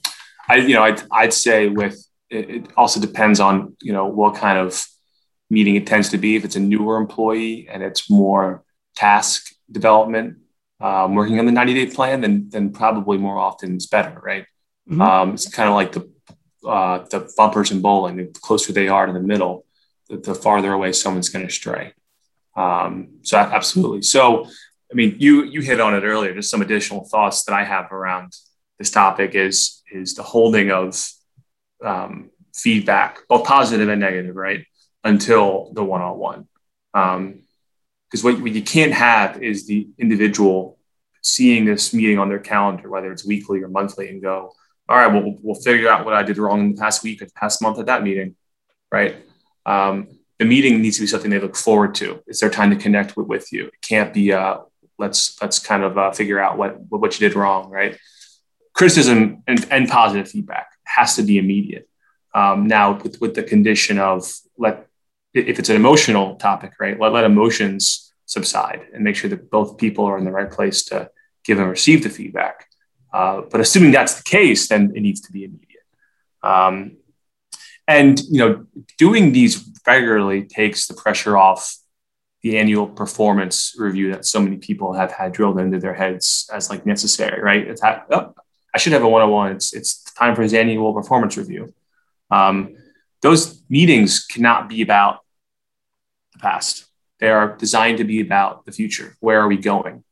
i 0.48 0.56
you 0.56 0.74
know 0.74 0.82
i'd, 0.82 1.02
I'd 1.10 1.32
say 1.32 1.68
with 1.68 2.06
it, 2.30 2.50
it 2.50 2.66
also 2.76 3.00
depends 3.00 3.40
on 3.40 3.76
you 3.80 3.92
know 3.92 4.06
what 4.06 4.36
kind 4.36 4.58
of 4.58 4.86
meeting 5.50 5.76
it 5.76 5.86
tends 5.86 6.10
to 6.10 6.18
be. 6.18 6.36
If 6.36 6.44
it's 6.44 6.56
a 6.56 6.60
newer 6.60 6.96
employee 6.96 7.68
and 7.70 7.82
it's 7.82 8.10
more 8.10 8.64
task 8.96 9.54
development 9.70 10.38
um, 10.80 11.14
working 11.14 11.38
on 11.38 11.46
the 11.46 11.52
90 11.52 11.74
day 11.74 11.86
plan 11.92 12.20
then 12.20 12.48
then 12.50 12.72
probably 12.72 13.18
more 13.18 13.38
often 13.38 13.76
is 13.76 13.86
better 13.86 14.20
right? 14.22 14.46
Mm-hmm. 14.88 15.02
um, 15.02 15.34
it's 15.34 15.48
kind 15.48 15.68
of 15.68 15.74
like 15.74 15.92
the 15.92 16.10
uh, 16.68 17.04
the 17.10 17.32
bumpers 17.36 17.70
in 17.70 17.80
bowling. 17.80 18.16
The 18.16 18.26
closer 18.26 18.72
they 18.72 18.88
are 18.88 19.06
to 19.06 19.12
the 19.12 19.20
middle 19.20 19.64
the, 20.08 20.16
the 20.18 20.34
farther 20.34 20.72
away 20.72 20.92
someone's 20.92 21.28
going 21.28 21.46
to 21.46 21.52
stray. 21.52 21.92
Um, 22.56 23.18
so 23.22 23.38
absolutely. 23.38 24.02
So 24.02 24.46
i 24.90 24.94
mean 24.94 25.16
you 25.18 25.44
you 25.44 25.60
hit 25.60 25.80
on 25.80 25.94
it 25.94 26.04
earlier. 26.04 26.34
Just 26.34 26.50
some 26.50 26.62
additional 26.62 27.04
thoughts 27.04 27.44
that 27.44 27.54
i 27.54 27.64
have 27.64 27.92
around 27.92 28.34
this 28.78 28.90
topic 28.90 29.34
is 29.34 29.82
is 29.90 30.14
the 30.14 30.22
holding 30.22 30.70
of 30.70 30.96
um, 31.82 32.30
feedback 32.54 33.20
both 33.28 33.44
positive 33.44 33.88
and 33.88 34.00
negative 34.00 34.34
right 34.34 34.64
until 35.04 35.72
the 35.74 35.84
one-on-one. 35.84 36.48
Because 36.92 38.24
what, 38.24 38.38
you 38.38 38.62
can't 38.62 38.92
have 38.92 39.42
is 39.42 39.66
the 39.66 39.88
individual 39.98 40.78
seeing 41.22 41.64
this 41.64 41.92
meeting 41.92 42.18
on 42.18 42.28
their 42.28 42.38
calendar 42.38 42.88
whether 42.88 43.10
it's 43.10 43.26
weekly 43.26 43.60
or 43.60 43.68
monthly 43.68 44.08
and 44.08 44.22
go 44.22 44.52
all 44.88 44.96
right 44.96 45.12
well 45.12 45.24
we'll, 45.24 45.36
we'll 45.42 45.60
figure 45.60 45.88
out 45.88 46.04
what 46.04 46.14
i 46.14 46.22
did 46.22 46.38
wrong 46.38 46.60
in 46.60 46.72
the 46.72 46.80
past 46.80 47.02
week 47.02 47.20
or 47.20 47.24
the 47.24 47.32
past 47.32 47.60
month 47.60 47.80
at 47.80 47.86
that 47.86 48.04
meeting 48.04 48.36
right? 48.90 49.16
Um, 49.64 50.18
the 50.38 50.44
meeting 50.44 50.82
needs 50.82 50.96
to 50.96 51.02
be 51.02 51.06
something 51.06 51.30
they 51.30 51.38
look 51.38 51.56
forward 51.56 51.94
to. 51.96 52.22
It's 52.26 52.40
their 52.40 52.50
time 52.50 52.70
to 52.70 52.76
connect 52.76 53.16
with, 53.16 53.26
with 53.26 53.52
you. 53.52 53.66
It 53.66 53.80
can't 53.80 54.12
be 54.12 54.32
uh, 54.32 54.58
let's 54.98 55.40
let's 55.40 55.58
kind 55.58 55.82
of 55.82 55.96
uh, 55.96 56.10
figure 56.12 56.38
out 56.38 56.58
what 56.58 56.78
what 56.88 57.18
you 57.18 57.28
did 57.28 57.36
wrong 57.36 57.70
right? 57.70 57.98
Criticism 58.74 59.42
and, 59.46 59.66
and 59.70 59.88
positive 59.88 60.28
feedback 60.28 60.68
has 60.96 61.16
to 61.16 61.22
be 61.22 61.38
immediate 61.38 61.88
um, 62.34 62.66
now 62.66 62.86
with, 63.02 63.20
with 63.20 63.34
the 63.34 63.42
condition 63.42 63.98
of 63.98 64.30
let 64.58 64.86
if 65.34 65.58
it's 65.58 65.68
an 65.68 65.76
emotional 65.76 66.36
topic, 66.36 66.72
right, 66.80 66.98
let, 66.98 67.12
let 67.12 67.24
emotions 67.24 68.12
subside 68.24 68.80
and 68.94 69.04
make 69.04 69.16
sure 69.16 69.28
that 69.28 69.50
both 69.50 69.76
people 69.76 70.04
are 70.06 70.18
in 70.18 70.24
the 70.24 70.30
right 70.30 70.50
place 70.50 70.84
to 70.84 71.10
give 71.44 71.58
and 71.58 71.68
receive 71.68 72.02
the 72.02 72.08
feedback. 72.08 72.66
Uh, 73.12 73.42
but 73.50 73.60
assuming 73.60 73.92
that's 73.92 74.14
the 74.14 74.22
case, 74.22 74.68
then 74.68 74.92
it 74.96 75.00
needs 75.00 75.20
to 75.20 75.32
be 75.32 75.44
immediate. 75.44 75.84
Um, 76.42 76.96
and 77.86 78.18
you 78.20 78.38
know, 78.38 78.66
doing 78.98 79.32
these 79.32 79.54
regularly 79.86 80.42
takes 80.44 80.86
the 80.86 80.94
pressure 80.94 81.36
off 81.36 81.76
the 82.42 82.58
annual 82.58 82.86
performance 82.86 83.74
review 83.78 84.12
that 84.12 84.24
so 84.24 84.40
many 84.40 84.56
people 84.56 84.92
have 84.92 85.12
had 85.12 85.32
drilled 85.32 85.58
into 85.58 85.78
their 85.78 85.94
heads 85.94 86.48
as 86.52 86.70
like 86.70 86.84
necessary, 86.86 87.42
right? 87.42 87.66
It's 87.66 87.80
that, 87.80 88.06
oh, 88.10 88.34
I 88.74 88.78
should 88.78 88.92
have 88.92 89.02
a 89.02 89.08
one-on-one. 89.08 89.52
It's 89.52 89.72
it's 89.72 90.05
time 90.16 90.34
for 90.34 90.42
his 90.42 90.54
annual 90.54 90.92
performance 90.92 91.36
review. 91.36 91.72
Um, 92.30 92.76
those 93.22 93.62
meetings 93.68 94.24
cannot 94.24 94.68
be 94.68 94.82
about 94.82 95.20
the 96.32 96.38
past. 96.38 96.86
They 97.18 97.28
are 97.28 97.56
designed 97.56 97.98
to 97.98 98.04
be 98.04 98.20
about 98.20 98.66
the 98.66 98.72
future. 98.72 99.16
Where 99.20 99.40
are 99.40 99.48
we 99.48 99.56
going? 99.56 100.04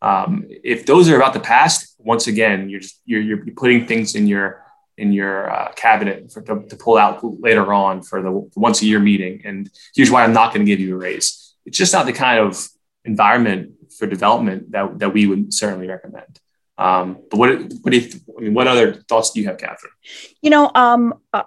Um, 0.00 0.46
if 0.48 0.86
those 0.86 1.08
are 1.08 1.16
about 1.16 1.34
the 1.34 1.40
past, 1.40 1.94
once 1.98 2.26
again, 2.26 2.68
you're 2.68 2.80
just 2.80 3.00
you're, 3.04 3.20
you're 3.20 3.44
putting 3.56 3.86
things 3.86 4.14
in 4.14 4.26
your 4.26 4.64
in 4.98 5.12
your 5.12 5.50
uh, 5.50 5.72
cabinet 5.74 6.30
for, 6.30 6.42
to, 6.42 6.64
to, 6.68 6.76
pull 6.76 6.98
out 6.98 7.20
later 7.40 7.72
on 7.72 8.02
for 8.02 8.20
the 8.20 8.30
once 8.54 8.82
a 8.82 8.86
year 8.86 9.00
meeting. 9.00 9.40
And 9.44 9.70
here's 9.94 10.10
why 10.10 10.22
I'm 10.22 10.34
not 10.34 10.52
going 10.52 10.64
to 10.64 10.70
give 10.70 10.80
you 10.80 10.94
a 10.94 10.98
raise. 10.98 11.54
It's 11.64 11.78
just 11.78 11.92
not 11.92 12.04
the 12.04 12.12
kind 12.12 12.38
of 12.38 12.68
environment 13.04 13.72
for 13.98 14.06
development 14.06 14.72
that, 14.72 14.98
that 14.98 15.14
we 15.14 15.26
would 15.26 15.54
certainly 15.54 15.88
recommend. 15.88 16.40
Um, 16.78 17.18
but 17.30 17.38
what 17.38 17.50
what 17.82 17.92
do 17.92 17.98
you, 17.98 18.10
I 18.38 18.40
mean, 18.40 18.54
what 18.54 18.66
other 18.66 18.94
thoughts 19.08 19.30
do 19.30 19.40
you 19.40 19.46
have, 19.46 19.58
Catherine? 19.58 19.92
You 20.40 20.50
know, 20.50 20.70
um, 20.74 21.14
uh, 21.32 21.42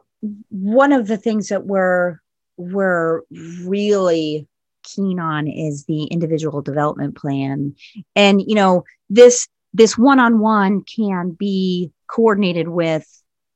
one 0.50 0.92
of 0.92 1.08
the 1.08 1.18
things 1.18 1.50
that 1.50 1.66
we're 1.66 2.20
we're 2.58 3.22
really 3.64 4.48
keen 4.84 5.20
on 5.20 5.48
is 5.48 5.86
the 5.86 6.04
individual 6.06 6.62
development 6.62 7.16
plan. 7.16 7.76
And 8.16 8.42
you 8.42 8.56
know 8.56 8.84
this 9.10 9.48
this 9.74 9.98
one-on-one 9.98 10.84
can 10.84 11.32
be 11.32 11.92
coordinated 12.08 12.68
with 12.68 13.06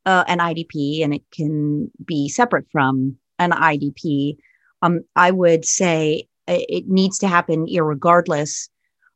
uh, 0.06 0.24
an 0.28 0.40
idp 0.40 1.04
and 1.04 1.14
it 1.14 1.22
can 1.32 1.92
be 2.04 2.28
separate 2.28 2.66
from 2.72 3.16
an 3.38 3.52
idp 3.52 4.38
um, 4.82 5.02
i 5.16 5.30
would 5.30 5.64
say 5.66 6.28
it 6.50 6.88
needs 6.88 7.20
to 7.20 7.28
happen 7.28 7.68
irregardless. 7.68 8.70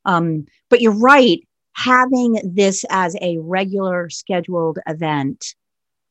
Um, 0.05 0.45
but 0.69 0.81
you're 0.81 0.97
right 0.97 1.39
having 1.73 2.39
this 2.43 2.85
as 2.89 3.15
a 3.21 3.37
regular 3.39 4.09
scheduled 4.09 4.79
event 4.87 5.55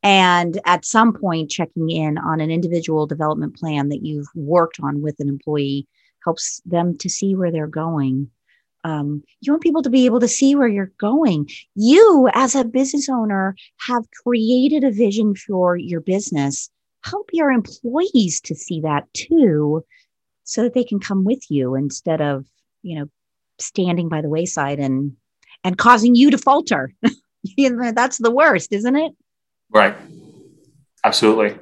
and 0.02 0.60
at 0.64 0.84
some 0.84 1.12
point 1.12 1.50
checking 1.50 1.90
in 1.90 2.18
on 2.18 2.40
an 2.40 2.50
individual 2.50 3.06
development 3.06 3.56
plan 3.56 3.88
that 3.88 4.04
you've 4.04 4.26
worked 4.34 4.78
on 4.82 5.00
with 5.00 5.20
an 5.20 5.28
employee 5.28 5.86
helps 6.24 6.60
them 6.64 6.96
to 6.98 7.08
see 7.08 7.34
where 7.34 7.52
they're 7.52 7.66
going. 7.66 8.28
Um, 8.84 9.22
you 9.40 9.52
want 9.52 9.62
people 9.62 9.82
to 9.82 9.90
be 9.90 10.06
able 10.06 10.20
to 10.20 10.28
see 10.28 10.56
where 10.56 10.68
you're 10.68 10.92
going. 10.98 11.48
You 11.76 12.28
as 12.34 12.56
a 12.56 12.64
business 12.64 13.08
owner 13.08 13.54
have 13.86 14.04
created 14.24 14.82
a 14.82 14.90
vision 14.90 15.36
for 15.36 15.76
your 15.76 16.00
business. 16.00 16.68
Help 17.04 17.30
your 17.32 17.52
employees 17.52 18.40
to 18.42 18.54
see 18.56 18.80
that 18.80 19.12
too 19.14 19.84
so 20.44 20.64
that 20.64 20.74
they 20.74 20.84
can 20.84 20.98
come 20.98 21.24
with 21.24 21.48
you 21.48 21.76
instead 21.76 22.20
of 22.20 22.44
you 22.82 22.98
know 22.98 23.08
standing 23.58 24.08
by 24.08 24.20
the 24.20 24.28
wayside 24.28 24.80
and 24.80 25.16
and 25.64 25.78
causing 25.78 26.14
you 26.14 26.30
to 26.30 26.38
falter 26.38 26.92
that's 27.94 28.18
the 28.18 28.30
worst 28.30 28.72
isn't 28.72 28.96
it 28.96 29.12
Right. 29.72 29.96
Absolutely. 31.02 31.58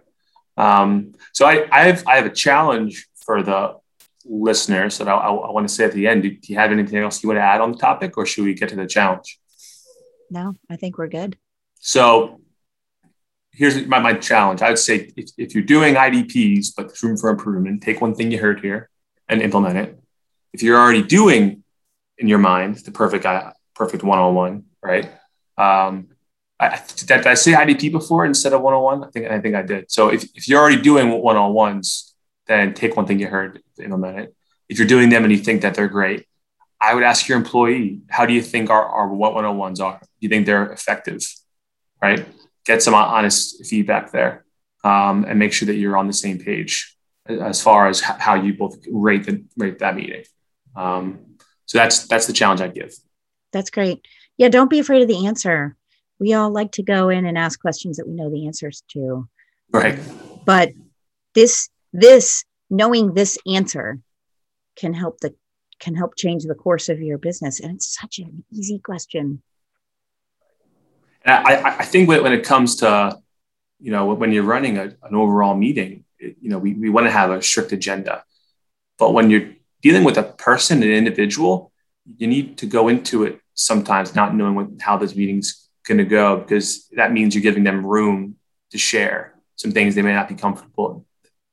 Um, 0.57 1.15
so 1.33 1.47
I, 1.47 1.67
I 1.71 1.85
have 1.85 2.07
I 2.07 2.17
have 2.17 2.27
a 2.27 2.31
challenge 2.31 3.09
for 3.25 3.43
the 3.43 3.77
listeners 4.25 4.99
that 4.99 5.09
I, 5.09 5.13
I, 5.13 5.33
I 5.33 5.51
want 5.53 5.67
to 5.69 5.73
say 5.73 5.85
at 5.85 5.93
the 5.93 6.07
end. 6.07 6.25
Do, 6.25 6.31
do, 6.31 6.53
you 6.53 6.59
have 6.59 6.73
anything 6.73 6.99
else 6.99 7.23
you 7.23 7.29
want 7.29 7.39
to 7.39 7.45
add 7.45 7.61
on 7.61 7.73
the 7.73 7.79
topic, 7.79 8.19
or 8.19 8.27
should 8.27 8.45
we 8.45 8.55
get 8.55 8.69
to 8.71 8.77
the 8.77 8.87
challenge? 8.87 9.39
No, 10.29 10.55
I 10.69 10.77
think 10.77 10.99
we're 10.99 11.09
good. 11.09 11.39
So 11.79 12.41
here's 13.53 13.87
my, 13.87 14.01
my 14.01 14.15
challenge. 14.15 14.61
I 14.61 14.71
would 14.71 14.79
say 14.79 15.13
if, 15.17 15.31
if 15.39 15.55
you're 15.55 15.65
doing 15.65 15.95
IDPs, 15.95 16.75
but 16.77 16.89
there's 16.89 17.03
room 17.03 17.17
for 17.17 17.31
improvement, 17.31 17.83
take 17.83 18.01
one 18.01 18.15
thing 18.15 18.31
you 18.31 18.39
heard 18.39 18.61
here 18.61 18.91
and 19.29 19.41
implement 19.41 19.79
it. 19.79 19.99
If 20.53 20.63
you're 20.63 20.79
already 20.79 21.03
doing 21.03 21.63
in 22.19 22.29
your 22.29 22.39
mind 22.39 22.77
the 22.77 22.91
perfect 22.91 23.25
perfect 23.81 24.03
one-on-one, 24.05 24.65
right? 24.83 25.07
Um, 25.57 26.09
I, 26.61 26.79
did 26.97 27.27
I 27.27 27.33
say 27.33 27.53
IDP 27.53 27.91
before 27.91 28.27
instead 28.27 28.53
of 28.53 28.61
one-on-one? 28.61 29.05
I 29.05 29.11
think 29.11 29.25
I 29.31 29.41
think 29.41 29.55
I 29.55 29.63
did. 29.63 29.91
So 29.91 30.11
if, 30.17 30.23
if 30.35 30.47
you're 30.47 30.61
already 30.61 30.83
doing 30.83 31.07
one-on-ones, 31.11 32.15
then 32.47 32.75
take 32.75 32.95
one 32.99 33.07
thing 33.07 33.19
you 33.19 33.27
heard, 33.27 33.63
implement 33.83 34.19
it. 34.19 34.35
If 34.69 34.79
you're 34.79 34.93
doing 34.95 35.09
them 35.09 35.25
and 35.25 35.33
you 35.33 35.39
think 35.39 35.63
that 35.63 35.75
they're 35.75 35.95
great, 36.01 36.27
I 36.79 36.95
would 36.95 37.03
ask 37.03 37.27
your 37.27 37.39
employee, 37.39 38.03
how 38.11 38.27
do 38.27 38.35
you 38.35 38.43
think 38.43 38.69
our, 38.69 38.85
our 38.85 39.09
one-on-ones 39.09 39.81
are? 39.81 39.99
Do 39.99 40.21
you 40.21 40.29
think 40.29 40.45
they're 40.45 40.71
effective? 40.71 41.23
Right? 42.03 42.27
Get 42.67 42.83
some 42.83 42.95
honest 42.95 43.65
feedback 43.65 44.13
there 44.13 44.45
um, 44.85 45.25
and 45.27 45.39
make 45.39 45.55
sure 45.55 45.67
that 45.67 45.77
you're 45.77 45.97
on 45.97 46.07
the 46.07 46.19
same 46.25 46.39
page 46.39 46.97
as 47.27 47.63
far 47.63 47.89
as 47.89 48.01
how 48.01 48.35
you 48.35 48.53
both 48.53 48.77
rate, 48.91 49.25
the, 49.25 49.43
rate 49.57 49.79
that 49.79 49.97
meeting. 49.97 50.25
Um, 50.77 51.37
so 51.65 51.79
that's 51.79 52.07
that's 52.09 52.27
the 52.27 52.35
challenge 52.35 52.61
I'd 52.61 52.75
give. 52.75 52.93
That's 53.53 53.71
great. 53.71 54.07
Yeah, 54.37 54.49
don't 54.49 54.71
be 54.71 54.79
afraid 54.79 55.03
of 55.03 55.09
the 55.09 55.27
answer 55.27 55.77
we 56.21 56.35
all 56.35 56.51
like 56.51 56.73
to 56.73 56.83
go 56.83 57.09
in 57.09 57.25
and 57.25 57.37
ask 57.37 57.59
questions 57.59 57.97
that 57.97 58.07
we 58.07 58.15
know 58.15 58.31
the 58.31 58.47
answers 58.47 58.85
to. 58.93 59.27
Right. 59.73 59.99
But 60.45 60.73
this 61.35 61.71
this 61.93 62.45
knowing 62.69 63.15
this 63.15 63.39
answer 63.53 63.99
can 64.77 64.93
help 64.93 65.19
the 65.21 65.35
can 65.81 65.97
help 65.97 66.15
change 66.15 66.45
the 66.45 66.55
course 66.55 66.89
of 66.89 67.01
your 67.01 67.19
business 67.19 67.59
and 67.59 67.75
it's 67.75 67.97
such 67.99 68.19
an 68.19 68.45
easy 68.53 68.79
question 68.79 69.43
and 71.25 71.47
I, 71.47 71.79
I 71.79 71.85
think 71.85 72.09
when 72.09 72.33
it 72.33 72.45
comes 72.45 72.77
to 72.77 73.19
you 73.81 73.91
know 73.91 74.07
when 74.07 74.31
you're 74.31 74.45
running 74.45 74.79
a, 74.79 74.95
an 75.03 75.15
overall 75.15 75.57
meeting 75.57 76.05
it, 76.19 76.37
you 76.41 76.51
know 76.51 76.59
we, 76.59 76.75
we 76.75 76.91
want 76.91 77.07
to 77.07 77.11
have 77.11 77.31
a 77.31 77.43
strict 77.43 77.73
agenda 77.73 78.25
but 78.99 79.13
when 79.13 79.31
you're 79.31 79.51
dealing 79.83 80.05
with 80.05 80.19
a 80.19 80.23
person 80.23 80.83
an 80.83 80.91
individual 80.91 81.70
you 82.17 82.27
need 82.27 82.59
to 82.59 82.67
go 82.67 82.89
into 82.89 83.25
it 83.25 83.41
sometimes 83.55 84.15
not 84.15 84.35
knowing 84.35 84.55
what, 84.55 84.69
how 84.81 84.97
this 84.97 85.15
meeting's 85.15 85.69
going 85.87 85.99
to 85.99 86.05
go 86.05 86.39
because 86.39 86.89
that 86.97 87.13
means 87.13 87.35
you're 87.35 87.43
giving 87.43 87.65
them 87.65 87.85
room 87.85 88.37
to 88.71 88.79
share 88.79 89.35
some 89.57 89.73
things 89.73 89.95
they 89.95 90.03
may 90.03 90.15
not 90.15 90.29
be 90.29 90.35
comfortable. 90.35 91.05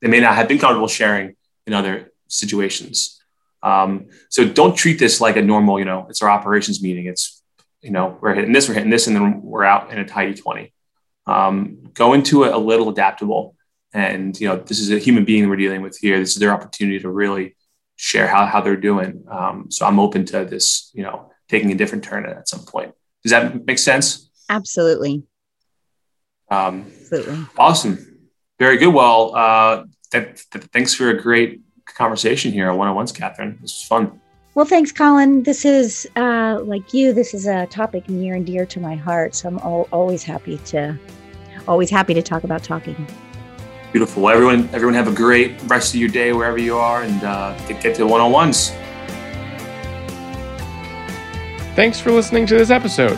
They 0.01 0.07
may 0.07 0.19
not 0.19 0.35
have 0.35 0.47
been 0.47 0.59
comfortable 0.59 0.87
sharing 0.87 1.35
in 1.65 1.73
other 1.73 2.11
situations. 2.27 3.21
Um, 3.63 4.07
so 4.29 4.47
don't 4.47 4.75
treat 4.75 4.99
this 4.99 5.19
like 5.19 5.35
a 5.35 5.41
normal, 5.41 5.79
you 5.79 5.85
know, 5.85 6.05
it's 6.09 6.21
our 6.21 6.29
operations 6.29 6.81
meeting. 6.81 7.07
It's 7.07 7.37
you 7.81 7.91
know, 7.91 8.17
we're 8.21 8.33
hitting 8.33 8.51
this, 8.51 8.67
we're 8.67 8.75
hitting 8.75 8.89
this, 8.89 9.07
and 9.07 9.15
then 9.15 9.41
we're 9.41 9.63
out 9.63 9.91
in 9.91 9.99
a 9.99 10.05
tidy 10.05 10.33
20. 10.33 10.73
Um, 11.25 11.89
go 11.93 12.13
into 12.13 12.43
it 12.43 12.53
a 12.53 12.57
little 12.57 12.89
adaptable. 12.89 13.55
And, 13.93 14.39
you 14.39 14.47
know, 14.47 14.57
this 14.57 14.79
is 14.79 14.91
a 14.91 14.99
human 14.99 15.25
being 15.25 15.49
we're 15.49 15.55
dealing 15.55 15.81
with 15.81 15.97
here. 15.97 16.19
This 16.19 16.33
is 16.33 16.37
their 16.37 16.51
opportunity 16.51 16.99
to 16.99 17.09
really 17.09 17.55
share 17.97 18.27
how, 18.27 18.45
how 18.45 18.61
they're 18.61 18.77
doing. 18.77 19.25
Um, 19.29 19.69
so 19.69 19.85
I'm 19.85 19.99
open 19.99 20.25
to 20.27 20.45
this, 20.45 20.91
you 20.93 21.03
know, 21.03 21.31
taking 21.49 21.71
a 21.71 21.75
different 21.75 22.03
turn 22.03 22.25
at 22.25 22.47
some 22.47 22.63
point. 22.65 22.93
Does 23.23 23.31
that 23.31 23.65
make 23.65 23.79
sense? 23.79 24.29
Absolutely. 24.49 25.23
Um, 26.49 26.85
Absolutely. 27.01 27.45
Awesome. 27.57 28.29
Very 28.59 28.77
good. 28.77 28.93
Well, 28.93 29.35
uh, 29.35 29.83
th- 30.11 30.49
th- 30.51 30.65
thanks 30.65 30.93
for 30.93 31.09
a 31.09 31.21
great 31.21 31.61
conversation 31.85 32.51
here 32.51 32.69
on 32.69 32.77
one 32.77 32.87
on 32.87 32.95
ones, 32.95 33.11
Catherine. 33.11 33.57
This 33.61 33.73
was 33.73 33.83
fun. 33.83 34.21
Well, 34.55 34.65
thanks, 34.65 34.91
Colin. 34.91 35.43
This 35.43 35.65
is 35.65 36.07
uh, 36.15 36.59
like 36.63 36.93
you. 36.93 37.13
This 37.13 37.33
is 37.33 37.45
a 37.45 37.67
topic 37.67 38.09
near 38.09 38.35
and 38.35 38.45
dear 38.45 38.65
to 38.65 38.79
my 38.79 38.95
heart. 38.95 39.35
So 39.35 39.49
I'm 39.49 39.59
al- 39.59 39.87
always 39.91 40.23
happy 40.23 40.57
to, 40.57 40.97
always 41.67 41.89
happy 41.89 42.13
to 42.13 42.21
talk 42.21 42.43
about 42.43 42.63
talking. 42.63 42.95
Beautiful. 43.91 44.23
Well, 44.23 44.33
everyone, 44.33 44.69
everyone, 44.73 44.95
have 44.95 45.07
a 45.07 45.15
great 45.15 45.61
rest 45.63 45.93
of 45.93 45.99
your 45.99 46.09
day 46.09 46.33
wherever 46.33 46.57
you 46.57 46.77
are, 46.77 47.03
and 47.03 47.23
uh, 47.23 47.57
get, 47.67 47.81
get 47.81 47.95
to 47.95 48.01
the 48.01 48.07
one 48.07 48.21
on 48.21 48.31
ones. 48.31 48.71
Thanks 51.75 51.99
for 51.99 52.11
listening 52.11 52.45
to 52.47 52.55
this 52.55 52.69
episode. 52.69 53.17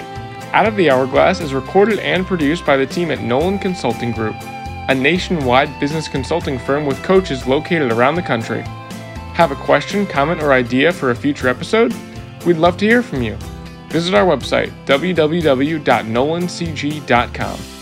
Out 0.51 0.65
of 0.65 0.75
the 0.75 0.89
Hourglass 0.89 1.41
is 1.41 1.53
recorded 1.53 1.99
and 1.99 2.25
produced 2.25 2.65
by 2.65 2.75
the 2.75 2.85
team 2.85 3.11
at 3.11 3.21
Nolan 3.21 3.59
Consulting 3.59 4.11
Group, 4.11 4.35
a 4.41 4.95
nationwide 4.95 5.79
business 5.79 6.07
consulting 6.07 6.59
firm 6.59 6.85
with 6.85 7.01
coaches 7.03 7.47
located 7.47 7.91
around 7.91 8.15
the 8.15 8.21
country. 8.21 8.61
Have 9.33 9.51
a 9.51 9.55
question, 9.55 10.05
comment, 10.05 10.43
or 10.43 10.51
idea 10.51 10.91
for 10.91 11.11
a 11.11 11.15
future 11.15 11.47
episode? 11.47 11.93
We'd 12.45 12.57
love 12.57 12.77
to 12.77 12.85
hear 12.85 13.01
from 13.01 13.21
you. 13.21 13.37
Visit 13.89 14.13
our 14.13 14.25
website, 14.25 14.71
www.nolancg.com. 14.85 17.78